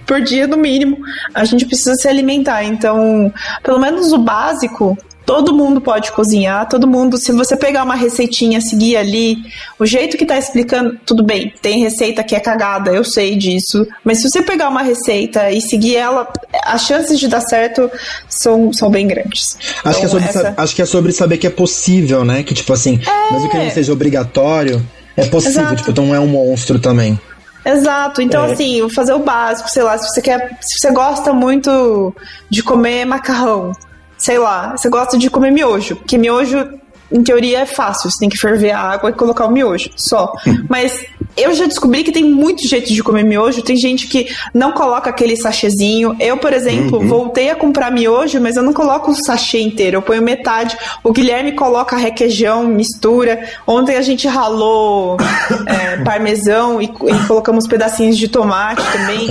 [0.07, 0.99] por dia no mínimo,
[1.35, 2.65] a gente precisa se alimentar.
[2.65, 3.33] Então,
[3.63, 4.97] pelo menos o básico
[5.31, 9.37] Todo mundo pode cozinhar, todo mundo, se você pegar uma receitinha, seguir ali,
[9.79, 13.87] o jeito que tá explicando, tudo bem, tem receita que é cagada, eu sei disso,
[14.03, 16.29] mas se você pegar uma receita e seguir ela,
[16.65, 17.89] as chances de dar certo
[18.29, 19.57] são, são bem grandes.
[19.85, 20.55] Acho, então, que é sobre, essa...
[20.57, 22.43] acho que é sobre saber que é possível, né?
[22.43, 23.33] Que tipo assim, é...
[23.33, 24.85] mesmo que não seja obrigatório,
[25.17, 25.77] é possível, Exato.
[25.77, 27.17] tipo, então é um monstro também.
[27.65, 28.21] Exato.
[28.21, 28.53] Então, é.
[28.53, 30.59] assim, fazer o básico, sei lá, se você quer.
[30.61, 32.13] Se você gosta muito
[32.49, 33.73] de comer macarrão,
[34.21, 36.79] sei lá, você gosta de comer miojo, porque miojo
[37.13, 40.33] em teoria é fácil, você tem que ferver a água e colocar o miojo, só.
[40.69, 41.05] Mas
[41.37, 43.63] eu já descobri que tem muitos jeitos de comer miojo.
[43.63, 46.17] Tem gente que não coloca aquele sachêzinho.
[46.19, 47.09] Eu, por exemplo, uhum.
[47.09, 49.99] voltei a comprar miojo, mas eu não coloco o sachê inteiro.
[49.99, 50.77] Eu ponho metade.
[51.03, 53.49] O Guilherme coloca requeijão, mistura.
[53.67, 55.17] Ontem a gente ralou
[55.67, 59.29] é, parmesão e, e, colocamos pedacinhos de tomate também.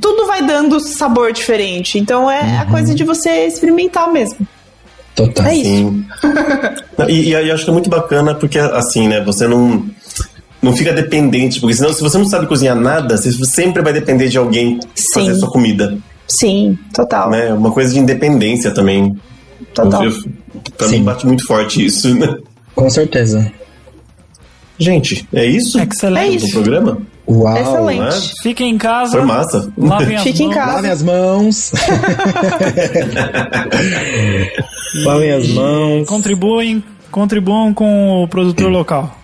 [0.00, 1.98] Tudo vai dando sabor diferente.
[1.98, 2.60] Então é uhum.
[2.60, 4.46] a coisa de você experimentar mesmo.
[5.14, 5.46] Total.
[5.46, 6.04] É isso.
[7.08, 9.84] e, e, acho que é muito bacana porque, assim, né, você não,
[10.62, 14.28] não fica dependente, porque senão, se você não sabe cozinhar nada, você sempre vai depender
[14.28, 15.06] de alguém Sim.
[15.14, 15.98] fazer sua comida.
[16.26, 17.30] Sim, total.
[17.30, 17.52] Né?
[17.52, 19.16] Uma coisa de independência também.
[19.72, 20.04] Total.
[20.04, 20.12] Eu,
[20.76, 20.98] pra Sim.
[20.98, 22.36] mim bate muito forte isso, né?
[22.74, 23.50] Com certeza.
[24.78, 25.78] Gente, é isso?
[25.80, 26.26] Excelente.
[26.26, 26.52] É isso.
[26.52, 26.98] programa?
[27.30, 28.00] Uau, Excelente.
[28.00, 28.10] Né?
[28.42, 29.12] Fiquem em casa.
[29.12, 29.70] Foi massa.
[29.76, 30.52] Lavem as Fique mãos.
[30.52, 30.72] em casa.
[30.74, 31.72] Lavem as mãos.
[35.04, 36.08] Lavem as mãos.
[36.08, 39.14] Contribuem, contribuam com o produtor local.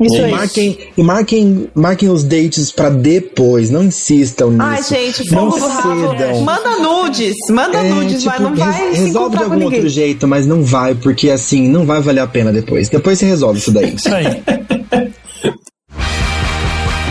[0.00, 0.30] Isso e aí.
[0.30, 4.62] marquem, e marquem, marquem os dates pra depois, não insistam nisso.
[4.62, 6.10] Ai, gente, fogo não do rabo.
[6.16, 6.40] cedam.
[6.42, 10.28] Manda nudes, manda É, nudes, tipo, mas não vai res- Resolve de algum outro jeito,
[10.28, 12.88] mas não vai, porque assim, não vai valer a pena depois.
[12.88, 13.92] Depois você resolve isso daí.
[13.94, 14.24] Isso aí.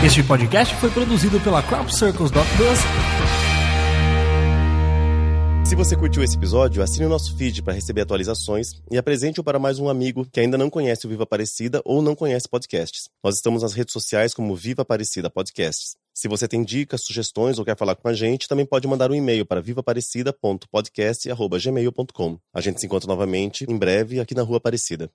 [0.08, 2.46] Este podcast foi produzido pela Crop Circles Bus.
[5.66, 9.58] Se você curtiu esse episódio, assine o nosso feed para receber atualizações e apresente-o para
[9.58, 13.10] mais um amigo que ainda não conhece o Viva Aparecida ou não conhece podcasts.
[13.22, 15.94] Nós estamos nas redes sociais como Viva Aparecida Podcasts.
[16.14, 19.14] Se você tem dicas, sugestões ou quer falar com a gente, também pode mandar um
[19.14, 22.38] e-mail para vivaparecida.podcast.gmail.com.
[22.54, 25.10] A gente se encontra novamente em breve aqui na Rua Aparecida.